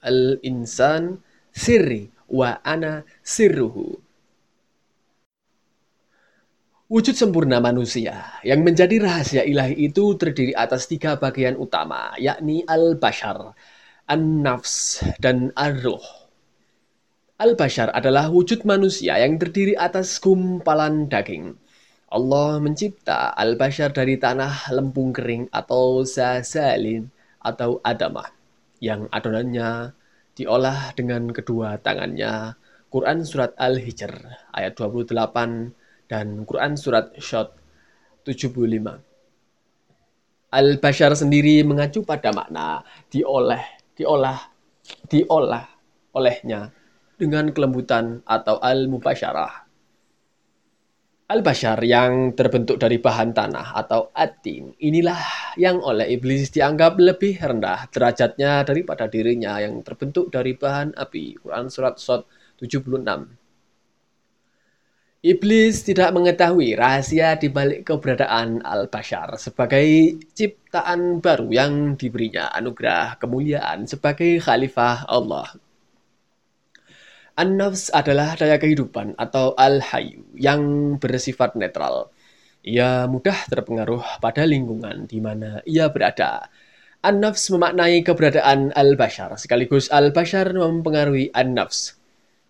[0.00, 1.20] Al-Insan
[1.52, 4.03] sirri wa ana sirruhu.
[6.94, 13.50] Wujud sempurna manusia yang menjadi rahasia ilahi itu terdiri atas tiga bagian utama, yakni al-bashar,
[14.06, 16.06] an-nafs, dan ar-ruh.
[17.42, 21.58] Al-bashar adalah wujud manusia yang terdiri atas gumpalan daging.
[22.14, 27.10] Allah mencipta al-bashar dari tanah lempung kering atau sasalin
[27.42, 28.30] atau adamah
[28.78, 29.98] yang adonannya
[30.38, 32.54] diolah dengan kedua tangannya.
[32.86, 34.14] Quran Surat Al-Hijr
[34.54, 37.56] ayat 28 dan Quran Surat Shot
[38.24, 39.00] 75.
[40.54, 44.38] Al-Bashar sendiri mengacu pada makna dioleh, diolah,
[45.10, 45.66] diolah
[46.14, 46.70] olehnya
[47.18, 49.66] dengan kelembutan atau al-mubasyarah.
[51.24, 57.88] Al-Bashar yang terbentuk dari bahan tanah atau atin inilah yang oleh iblis dianggap lebih rendah
[57.88, 61.40] derajatnya daripada dirinya yang terbentuk dari bahan api.
[61.40, 62.28] Quran Surat Sot
[62.60, 63.43] 76
[65.24, 73.88] Iblis tidak mengetahui rahasia di balik keberadaan Al-Bashar sebagai ciptaan baru yang diberinya anugerah kemuliaan
[73.88, 75.48] sebagai khalifah Allah
[77.40, 82.12] An-nafs adalah daya kehidupan atau al-hayu yang bersifat netral.
[82.60, 86.52] Ia mudah terpengaruh pada lingkungan di mana ia berada.
[87.00, 91.93] An-nafs memaknai keberadaan al-bashar, sekaligus al-bashar mempengaruhi an-nafs.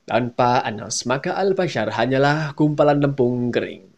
[0.04, 3.88] Tanpa an-nafs, maka al-bashar hanyalah gumpalan lempung kering.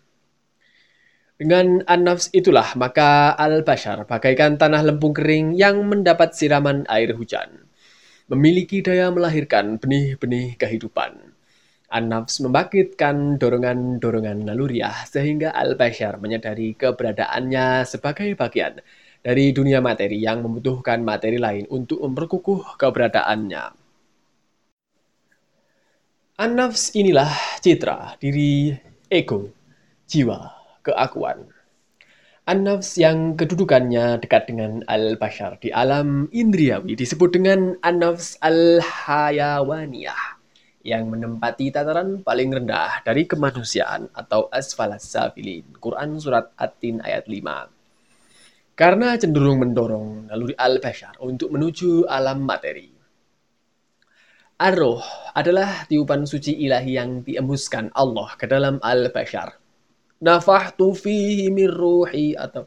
[1.37, 7.69] Dengan an-nafs itulah maka al-bashar bagaikan tanah lempung kering yang mendapat siraman air hujan
[8.27, 11.37] memiliki daya melahirkan benih-benih kehidupan.
[11.87, 18.83] An-nafs membangkitkan dorongan-dorongan naluriah sehingga al-bashar menyadari keberadaannya sebagai bagian
[19.23, 23.86] dari dunia materi yang membutuhkan materi lain untuk memperkukuh keberadaannya.
[26.37, 27.33] An-nafs inilah
[27.65, 28.69] citra diri
[29.09, 29.57] ego,
[30.05, 30.53] jiwa,
[30.85, 31.49] keakuan.
[32.45, 40.37] An-nafs yang kedudukannya dekat dengan al-bashar di alam indriawi disebut dengan an-nafs al-hayawaniyah
[40.85, 45.65] yang menempati tataran paling rendah dari kemanusiaan atau asfalas safilin.
[45.81, 48.77] Quran Surat At-Tin ayat 5.
[48.77, 52.96] Karena cenderung mendorong naluri al-bashar untuk menuju alam materi.
[54.57, 55.05] Ar-Ruh
[55.37, 59.53] adalah tiupan suci ilahi yang diembuskan Allah ke dalam al-bashar.
[60.25, 61.69] Nafahtu fihi min
[62.41, 62.65] atau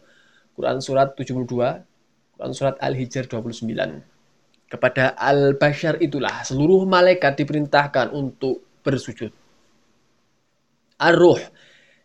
[0.54, 9.34] Quran surat 72 Quran surat Al-Hijr 29 kepada al-bashar itulah seluruh malaikat diperintahkan untuk bersujud.
[11.02, 11.42] Ar-ruh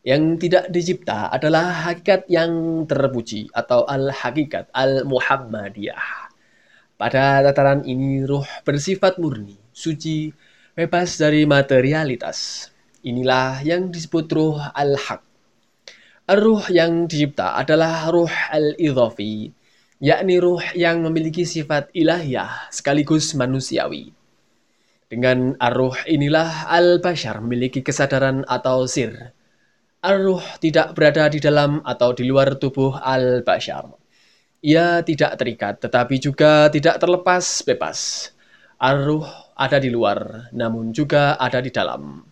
[0.00, 6.32] yang tidak dicipta adalah hakikat yang terpuji atau al-hakikat al-muhammadiyah.
[6.96, 10.30] Pada tataran ini ruh bersifat murni suci
[10.78, 12.70] bebas dari materialitas
[13.02, 15.34] inilah yang disebut ruh al-haq
[16.24, 19.52] Ruh yang dicipta adalah ruh al-idhafi,
[20.00, 24.08] yakni ruh yang memiliki sifat ilahiyah sekaligus manusiawi.
[25.04, 29.36] Dengan ar-ruh inilah al-bashar memiliki kesadaran atau sir.
[30.00, 33.92] Ar-ruh tidak berada di dalam atau di luar tubuh al-bashar.
[34.64, 38.32] Ia tidak terikat tetapi juga tidak terlepas bebas.
[38.80, 42.22] Ar-ruh ada di luar namun juga ada di dalam.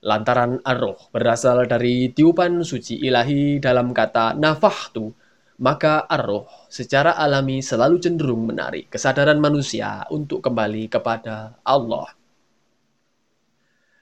[0.00, 0.80] Lantaran ar
[1.12, 5.12] berasal dari tiupan suci ilahi dalam kata nafahtu,
[5.60, 6.24] maka ar
[6.72, 12.16] secara alami selalu cenderung menarik kesadaran manusia untuk kembali kepada Allah.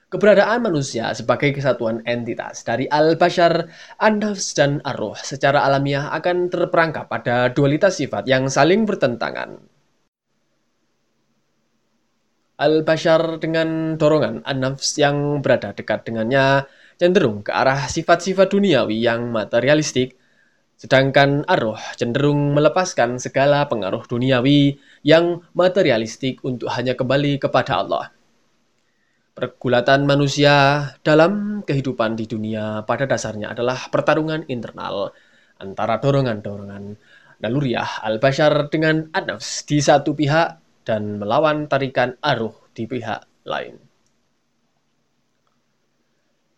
[0.09, 3.69] Keberadaan manusia sebagai kesatuan entitas dari al-bashar,
[4.01, 9.68] an-nafs, dan ar secara alamiah akan terperangkap pada dualitas sifat yang saling bertentangan.
[12.59, 16.67] Al-Bashar dengan dorongan an-nafs yang berada dekat dengannya
[16.99, 20.19] cenderung ke arah sifat-sifat duniawi yang materialistik,
[20.75, 24.75] sedangkan arroh cenderung melepaskan segala pengaruh duniawi
[25.07, 28.11] yang materialistik untuk hanya kembali kepada Allah.
[29.39, 35.15] Pergulatan manusia dalam kehidupan di dunia pada dasarnya adalah pertarungan internal
[35.63, 36.83] antara dorongan-dorongan
[37.39, 43.79] naluriah al-bashar dengan an-nafs di satu pihak dan melawan tarikan aruh di pihak lain.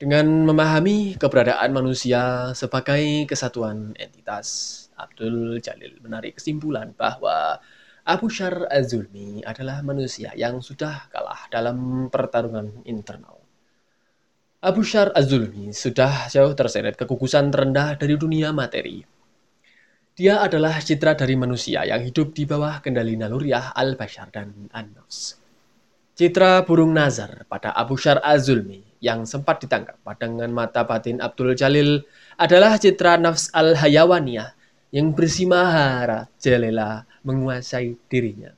[0.01, 7.61] Dengan memahami keberadaan manusia sebagai kesatuan entitas, Abdul Jalil menarik kesimpulan bahwa
[8.02, 13.38] Abu Syar Az-Zulmi adalah manusia yang sudah kalah dalam pertarungan internal.
[14.65, 19.11] Abu Syar Az-Zulmi sudah jauh terseret kekukusan terendah dari dunia materi
[20.12, 25.40] dia adalah citra dari manusia yang hidup di bawah kendali naluriah al-bashar dan an-nafs.
[26.12, 32.04] Citra burung nazar pada Abu Syar Az-Zulmi yang sempat ditangkap dengan mata batin Abdul Jalil
[32.36, 34.52] adalah citra nafs al-hayawaniyah
[34.92, 38.52] yang bersimahara jelela menguasai dirinya.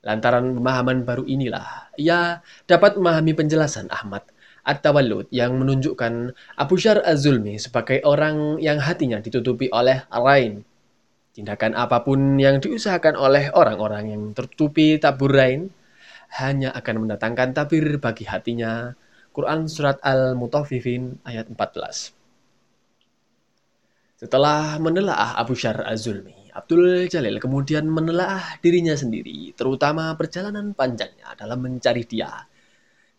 [0.00, 4.24] Lantaran pemahaman baru inilah, ia dapat memahami penjelasan Ahmad
[4.70, 10.62] At-Tawallud yang menunjukkan Abu Syar Az-Zulmi sebagai orang yang hatinya ditutupi oleh rain.
[11.34, 15.74] Tindakan apa pun yang diusahakan oleh orang-orang yang tertutupi tabur rain
[16.38, 18.94] hanya akan mendatangkan tabir bagi hatinya.
[19.30, 22.14] Quran Surat Al-Mutaffifin ayat 14
[24.22, 31.62] Setelah menelaah Abu Syar Az-Zulmi, Abdul Jalil kemudian menelaah dirinya sendiri, terutama perjalanan panjangnya dalam
[31.62, 32.49] mencari dia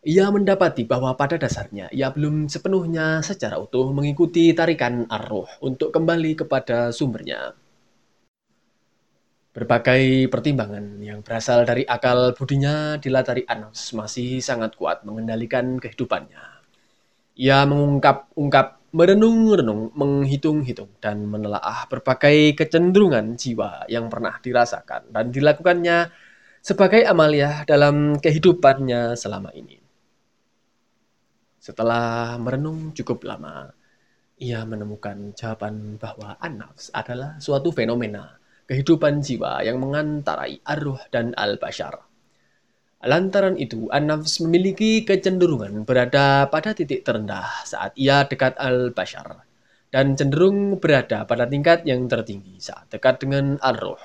[0.01, 6.41] ia mendapati bahwa pada dasarnya ia belum sepenuhnya secara utuh mengikuti tarikan arroh untuk kembali
[6.41, 7.53] kepada sumbernya.
[9.51, 16.63] Berbagai pertimbangan yang berasal dari akal budinya dilatari Anas masih sangat kuat mengendalikan kehidupannya.
[17.35, 26.09] Ia mengungkap-ungkap, merenung-renung, menghitung-hitung, dan menelaah berbagai kecenderungan jiwa yang pernah dirasakan dan dilakukannya
[26.63, 29.80] sebagai amalia dalam kehidupannya selama ini.
[31.61, 33.69] Setelah merenung cukup lama,
[34.41, 42.01] ia menemukan jawaban bahwa an-nafs adalah suatu fenomena kehidupan jiwa yang mengantarai arwah dan al-bashar.
[43.05, 49.45] Lantaran itu, an-nafs memiliki kecenderungan berada pada titik terendah saat ia dekat al-bashar
[49.93, 54.01] dan cenderung berada pada tingkat yang tertinggi saat dekat dengan al-ruh.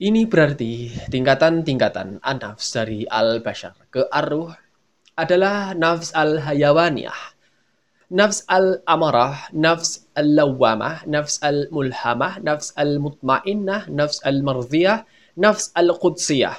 [0.00, 4.63] Ini berarti tingkatan-tingkatan an-nafs dari al-bashar ke ar-ruh
[5.14, 7.34] adalah nafs al-hayawaniyah,
[8.10, 15.06] nafs al-amarah, nafs al-lawamah, nafs al-mulhamah, nafs al-mutmainnah, nafs al-mardiyah,
[15.38, 16.58] nafs al-qudsiyah.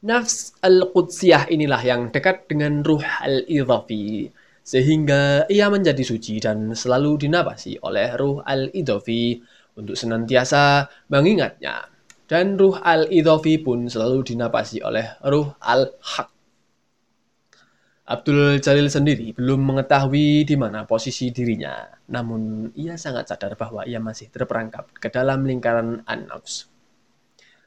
[0.00, 4.30] Nafs al-qudsiyah inilah yang dekat dengan ruh al-idhafi,
[4.64, 9.42] sehingga ia menjadi suci dan selalu dinapasi oleh ruh al-idhafi
[9.76, 11.90] untuk senantiasa mengingatnya.
[12.30, 16.39] Dan ruh al-idhafi pun selalu dinapasi oleh ruh al-haq
[18.10, 24.02] Abdul Jalil sendiri belum mengetahui di mana posisi dirinya, namun ia sangat sadar bahwa ia
[24.02, 26.66] masih terperangkap ke dalam lingkaran An-Nafs.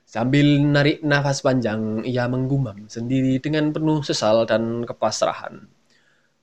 [0.04, 5.64] Sambil narik nafas panjang, ia menggumam sendiri dengan penuh sesal dan kepasrahan.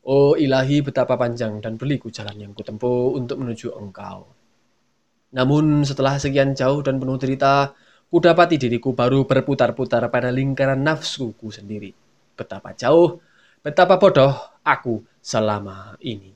[0.08, 4.32] Oh ilahi betapa panjang dan berliku jalan yang kutempuh untuk menuju engkau.
[5.36, 7.76] Namun setelah sekian jauh dan penuh cerita,
[8.08, 11.92] kudapati diriku baru berputar-putar pada lingkaran nafsuku sendiri.
[12.32, 13.20] Betapa jauh
[13.60, 14.32] Betapa bodoh
[14.64, 16.32] aku selama ini.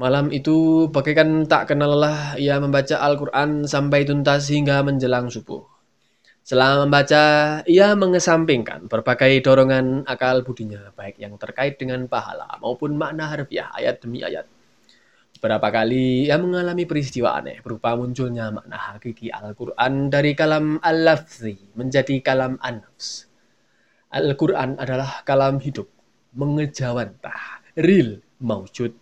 [0.00, 5.60] Malam itu bagaikan tak kenal lelah ia membaca Al-Quran sampai tuntas hingga menjelang subuh.
[6.40, 13.28] Selama membaca, ia mengesampingkan berbagai dorongan akal budinya, baik yang terkait dengan pahala maupun makna
[13.28, 14.48] harfiah ayat demi ayat.
[15.36, 22.24] Beberapa kali ia mengalami peristiwa aneh berupa munculnya makna hakiki Al-Quran dari kalam al-lafzi menjadi
[22.24, 23.35] kalam an-nafs.
[24.16, 25.84] Al-Quran adalah kalam hidup,
[26.32, 28.96] mengejawantah, real, maujud.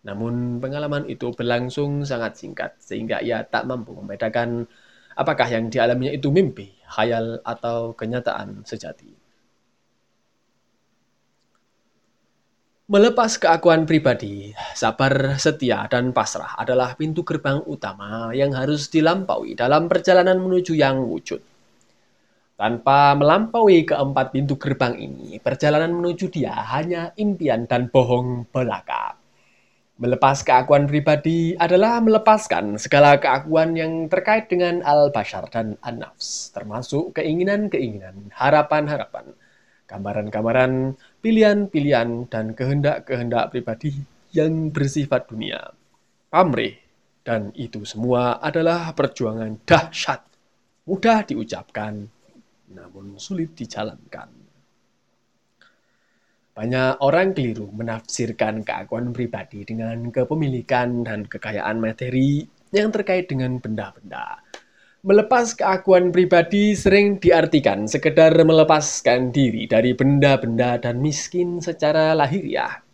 [0.00, 4.64] Namun pengalaman itu berlangsung sangat singkat, sehingga ia tak mampu membedakan
[5.12, 9.12] apakah yang dialaminya itu mimpi, khayal, atau kenyataan sejati.
[12.90, 19.86] Melepas keakuan pribadi, sabar, setia, dan pasrah adalah pintu gerbang utama yang harus dilampaui dalam
[19.86, 21.38] perjalanan menuju yang wujud.
[22.60, 29.16] Tanpa melampaui keempat pintu gerbang ini, perjalanan menuju dia hanya impian dan bohong belaka.
[29.96, 38.28] Melepas keakuan pribadi adalah melepaskan segala keakuan yang terkait dengan al-bashar dan an-nafs, termasuk keinginan-keinginan,
[38.36, 39.32] harapan-harapan,
[39.88, 44.04] gambaran-gambaran, pilihan-pilihan, dan kehendak-kehendak pribadi
[44.36, 45.72] yang bersifat dunia.
[46.28, 46.76] Pamrih,
[47.24, 50.20] dan itu semua adalah perjuangan dahsyat,
[50.84, 52.19] mudah diucapkan,
[52.70, 54.30] namun sulit dijalankan.
[56.50, 62.44] Banyak orang keliru menafsirkan keakuan pribadi dengan kepemilikan dan kekayaan materi
[62.74, 64.42] yang terkait dengan benda-benda.
[65.00, 72.84] Melepas keakuan pribadi sering diartikan sekedar melepaskan diri dari benda-benda dan miskin secara lahiriah.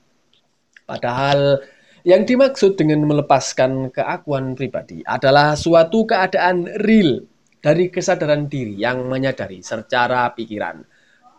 [0.86, 1.58] Padahal
[2.06, 7.26] yang dimaksud dengan melepaskan keakuan pribadi adalah suatu keadaan real
[7.66, 10.86] dari kesadaran diri yang menyadari secara pikiran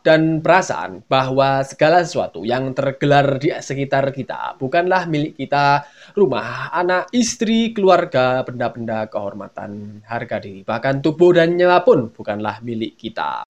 [0.04, 5.88] dan perasaan bahwa segala sesuatu yang tergelar di sekitar kita bukanlah milik kita,
[6.20, 13.00] rumah, anak, istri, keluarga, benda-benda kehormatan, harga diri, bahkan tubuh dan nyawa pun bukanlah milik
[13.00, 13.48] kita.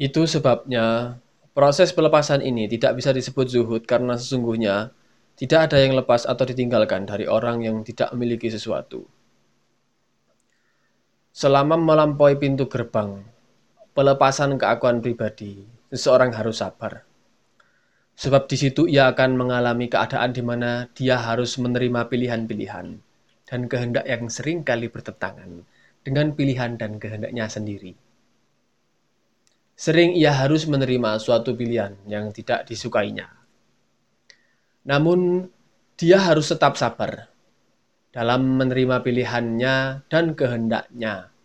[0.00, 1.16] Itu sebabnya
[1.52, 4.96] proses pelepasan ini tidak bisa disebut zuhud karena sesungguhnya
[5.36, 9.15] tidak ada yang lepas atau ditinggalkan dari orang yang tidak memiliki sesuatu.
[11.36, 13.20] Selama melampaui pintu gerbang,
[13.92, 17.04] pelepasan keakuan pribadi, seseorang harus sabar.
[18.16, 22.88] Sebab di situ ia akan mengalami keadaan di mana dia harus menerima pilihan-pilihan
[23.44, 25.60] dan kehendak yang sering kali bertentangan
[26.00, 27.92] dengan pilihan dan kehendaknya sendiri.
[29.76, 33.28] Sering ia harus menerima suatu pilihan yang tidak disukainya.
[34.88, 35.52] Namun,
[36.00, 37.35] dia harus tetap sabar
[38.16, 41.36] dalam menerima pilihannya dan kehendaknya,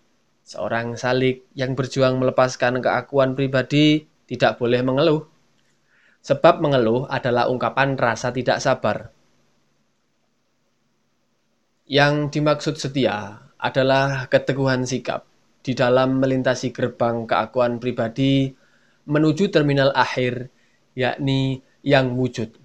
[0.52, 5.24] Seorang salik yang berjuang melepaskan keakuan pribadi tidak boleh mengeluh.
[6.28, 9.16] Sebab mengeluh adalah ungkapan rasa tidak sabar.
[11.88, 15.24] Yang dimaksud setia adalah keteguhan sikap
[15.64, 18.52] di dalam melintasi gerbang keakuan pribadi
[19.08, 20.52] menuju terminal akhir,
[21.00, 22.61] yakni yang wujud.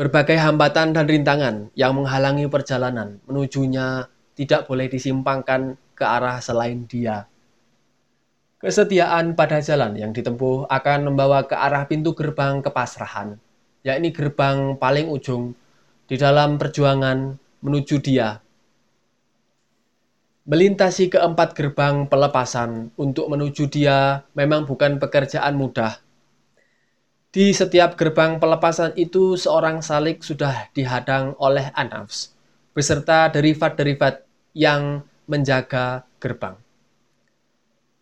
[0.00, 7.28] Berbagai hambatan dan rintangan yang menghalangi perjalanan menujunya tidak boleh disimpangkan ke arah selain dia.
[8.64, 13.36] Kesetiaan pada jalan yang ditempuh akan membawa ke arah pintu gerbang kepasrahan,
[13.84, 15.52] yakni gerbang paling ujung
[16.08, 18.40] di dalam perjuangan menuju dia.
[20.48, 26.00] Melintasi keempat gerbang pelepasan untuk menuju dia memang bukan pekerjaan mudah.
[27.30, 32.34] Di setiap gerbang pelepasan itu seorang salik sudah dihadang oleh anafs,
[32.74, 36.58] beserta derivat-derivat yang menjaga gerbang.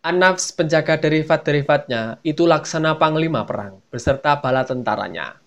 [0.01, 5.37] Anafs penjaga derivat-derivatnya itu laksana panglima perang beserta bala tentaranya.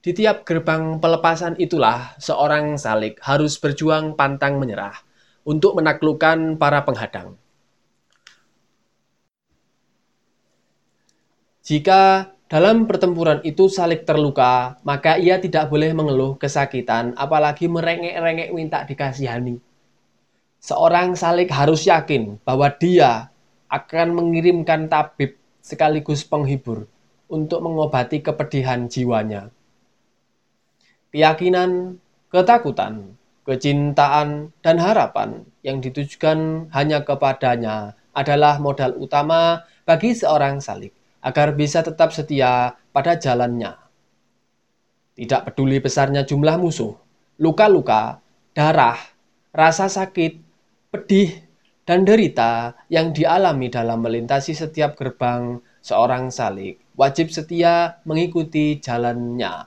[0.00, 4.96] Di tiap gerbang pelepasan itulah seorang salik harus berjuang pantang menyerah
[5.44, 7.36] untuk menaklukkan para penghadang.
[11.64, 18.86] Jika dalam pertempuran itu salik terluka, maka ia tidak boleh mengeluh kesakitan, apalagi merengek-rengek minta
[18.86, 19.58] dikasihani
[20.64, 23.28] seorang salik harus yakin bahwa dia
[23.68, 26.88] akan mengirimkan tabib sekaligus penghibur
[27.28, 29.52] untuk mengobati kepedihan jiwanya.
[31.12, 32.00] Keyakinan,
[32.32, 33.12] ketakutan,
[33.44, 41.80] kecintaan, dan harapan yang ditujukan hanya kepadanya adalah modal utama bagi seorang salik agar bisa
[41.80, 43.72] tetap setia pada jalannya.
[45.16, 46.92] Tidak peduli besarnya jumlah musuh,
[47.40, 48.20] luka-luka,
[48.52, 49.00] darah,
[49.56, 50.36] rasa sakit,
[50.92, 51.40] pedih,
[51.88, 59.66] dan derita yang dialami dalam melintasi setiap gerbang seorang salik wajib setia mengikuti jalannya.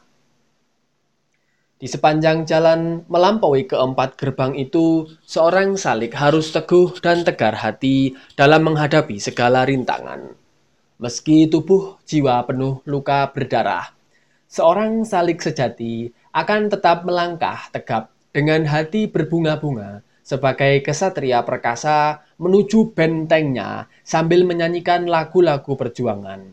[1.78, 8.66] Di sepanjang jalan melampaui keempat gerbang itu, seorang salik harus teguh dan tegar hati dalam
[8.66, 10.47] menghadapi segala rintangan.
[10.98, 13.94] Meski tubuh jiwa penuh luka berdarah,
[14.50, 23.86] seorang salik sejati akan tetap melangkah tegap dengan hati berbunga-bunga sebagai kesatria perkasa menuju bentengnya
[24.02, 26.50] sambil menyanyikan lagu-lagu perjuangan.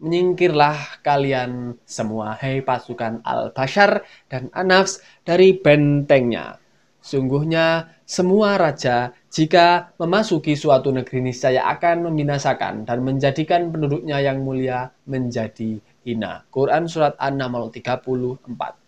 [0.00, 4.00] Menyingkirlah kalian semua, hei pasukan Al-Bashar
[4.32, 6.61] dan Anafs dari bentengnya.
[7.02, 14.94] Sungguhnya semua raja jika memasuki suatu negeri niscaya akan membinasakan dan menjadikan penduduknya yang mulia
[15.10, 16.46] menjadi hina.
[16.54, 18.82] Quran Surat An-Naml 34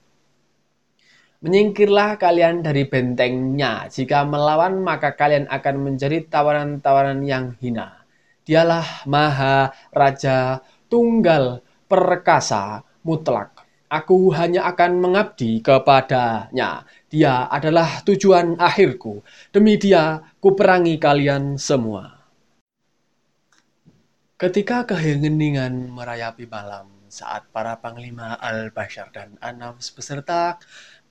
[1.45, 3.91] Menyingkirlah kalian dari bentengnya.
[3.93, 8.01] Jika melawan, maka kalian akan menjadi tawanan-tawanan yang hina.
[8.49, 13.54] Dialah Maha Raja Tunggal Perkasa Mutlak.
[13.95, 16.83] Aku hanya akan mengabdi kepadanya.
[17.07, 19.23] Dia adalah tujuan akhirku.
[19.55, 22.27] Demi dia, ku perangi kalian semua.
[24.35, 30.59] Ketika keheningan merayapi malam, saat para panglima Al-Bashar dan Anams beserta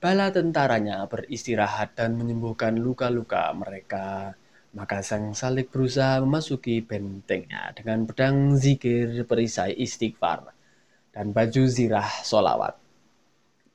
[0.03, 4.35] bala tentaranya beristirahat dan menyembuhkan luka-luka mereka.
[4.75, 10.51] Maka sang salik berusaha memasuki bentengnya dengan pedang zikir perisai istighfar
[11.13, 12.73] dan baju zirah solawat.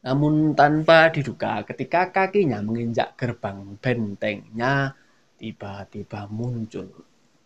[0.02, 4.94] Namun tanpa diduga ketika kakinya menginjak gerbang bentengnya,
[5.38, 6.90] tiba-tiba muncul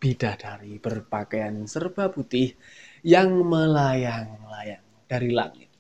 [0.00, 2.56] bidadari berpakaian serba putih
[3.04, 5.70] yang melayang-layang dari langit.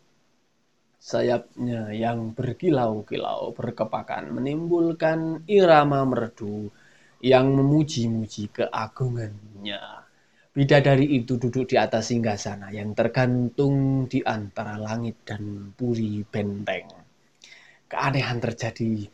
[1.02, 6.70] Sayapnya yang berkilau-kilau berkepakan menimbulkan irama merdu
[7.18, 10.01] yang memuji-muji keagungannya.
[10.52, 16.92] Bidadari itu duduk di atas singgasana yang tergantung di antara langit dan puri benteng.
[17.88, 19.08] Keanehan terjadi.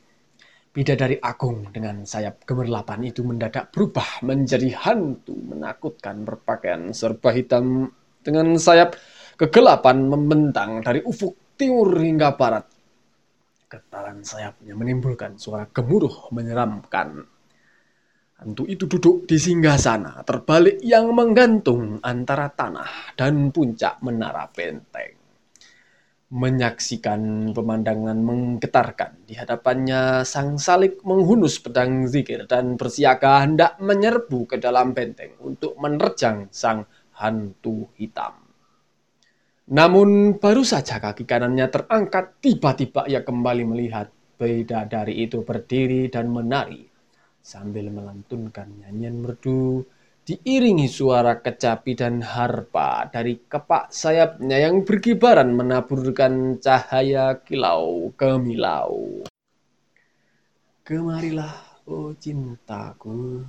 [0.74, 7.86] Bidadari agung dengan sayap gemerlapan itu mendadak berubah menjadi hantu menakutkan berpakaian serba hitam
[8.18, 8.98] dengan sayap
[9.38, 12.66] kegelapan membentang dari ufuk timur hingga barat.
[13.70, 17.37] Getaran sayapnya menimbulkan suara gemuruh menyeramkan.
[18.38, 25.18] Hantu itu duduk di singgah sana, terbalik yang menggantung antara tanah dan puncak menara benteng.
[26.30, 34.62] Menyaksikan pemandangan menggetarkan di hadapannya, sang salik menghunus pedang zikir dan bersiaga hendak menyerbu ke
[34.62, 36.86] dalam benteng untuk menerjang sang
[37.18, 38.38] hantu hitam.
[39.74, 46.97] Namun baru saja kaki kanannya terangkat, tiba-tiba ia kembali melihat bidadari itu berdiri dan menari.
[47.42, 49.86] Sambil melantunkan nyanyian merdu
[50.28, 59.24] diiringi suara kecapi dan harpa dari kepak sayapnya yang berkibaran menaburkan cahaya kilau kemilau.
[60.84, 63.40] Kemarilah, oh cintaku,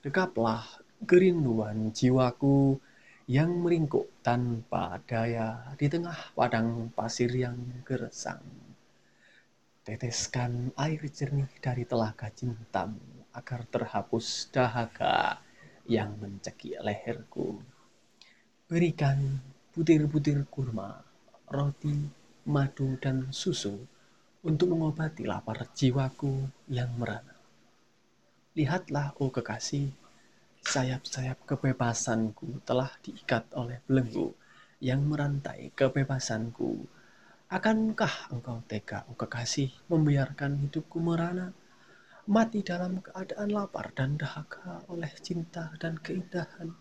[0.00, 0.64] dekaplah
[1.04, 2.80] kerinduan jiwaku
[3.28, 8.40] yang meringkuk tanpa daya di tengah padang pasir yang gersang.
[9.84, 15.44] Teteskan air jernih dari telaga cintamu agar terhapus dahaga
[15.84, 17.60] yang mencekik leherku.
[18.64, 19.44] Berikan
[19.76, 21.04] butir-butir kurma,
[21.52, 22.08] roti,
[22.48, 23.76] madu, dan susu
[24.40, 27.36] untuk mengobati lapar jiwaku yang merana.
[28.56, 29.92] Lihatlah, oh kekasih,
[30.66, 34.34] Sayap-sayap kebebasanku telah diikat oleh belenggu
[34.82, 36.82] yang merantai kebebasanku.
[37.46, 41.54] Akankah engkau tega, oh kekasih, membiarkan hidupku merana,
[42.26, 46.74] mati dalam keadaan lapar dan dahaga oleh cinta dan keindahan?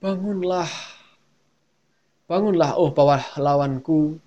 [0.00, 0.68] Bangunlah,
[2.28, 4.20] bangunlah, oh bawah lawanku,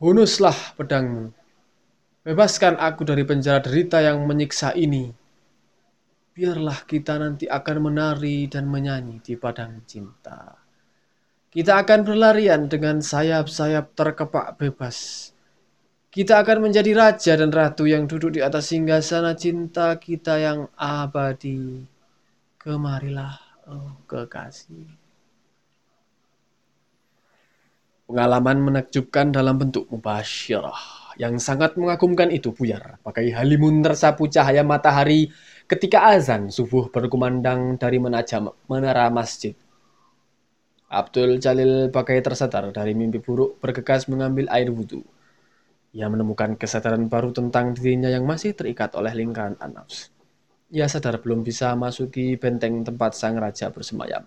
[0.00, 1.32] hunuslah pedangmu.
[2.24, 5.22] Bebaskan aku dari penjara derita yang menyiksa ini
[6.32, 10.56] biarlah kita nanti akan menari dan menyanyi di padang cinta.
[11.52, 15.28] Kita akan berlarian dengan sayap-sayap terkepak bebas.
[16.12, 21.88] Kita akan menjadi raja dan ratu yang duduk di atas singgasana cinta kita yang abadi.
[22.60, 24.92] Kemarilah, oh kekasih.
[28.04, 33.00] Pengalaman menakjubkan dalam bentuk mubasyirah yang sangat mengagumkan itu buyar.
[33.00, 35.32] Pakai halimun tersapu cahaya matahari
[35.64, 39.56] ketika azan subuh berkumandang dari menara masjid.
[40.92, 45.00] Abdul Jalil pakai tersadar dari mimpi buruk bergegas mengambil air wudhu.
[45.92, 50.08] Ia menemukan kesadaran baru tentang dirinya yang masih terikat oleh lingkaran anafs.
[50.72, 54.24] Ia sadar belum bisa masuki benteng tempat sang raja bersemayam.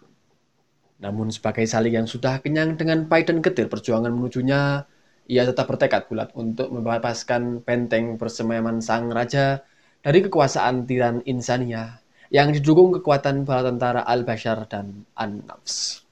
[1.01, 4.85] Namun sebagai salik yang sudah kenyang dengan pahit dan getir perjuangan menujunya,
[5.25, 9.65] ia tetap bertekad bulat untuk membebaskan benteng persemayaman sang raja
[10.05, 11.97] dari kekuasaan tiran insania
[12.29, 16.04] yang didukung kekuatan bala tentara al-Bashar dan An-Nafs.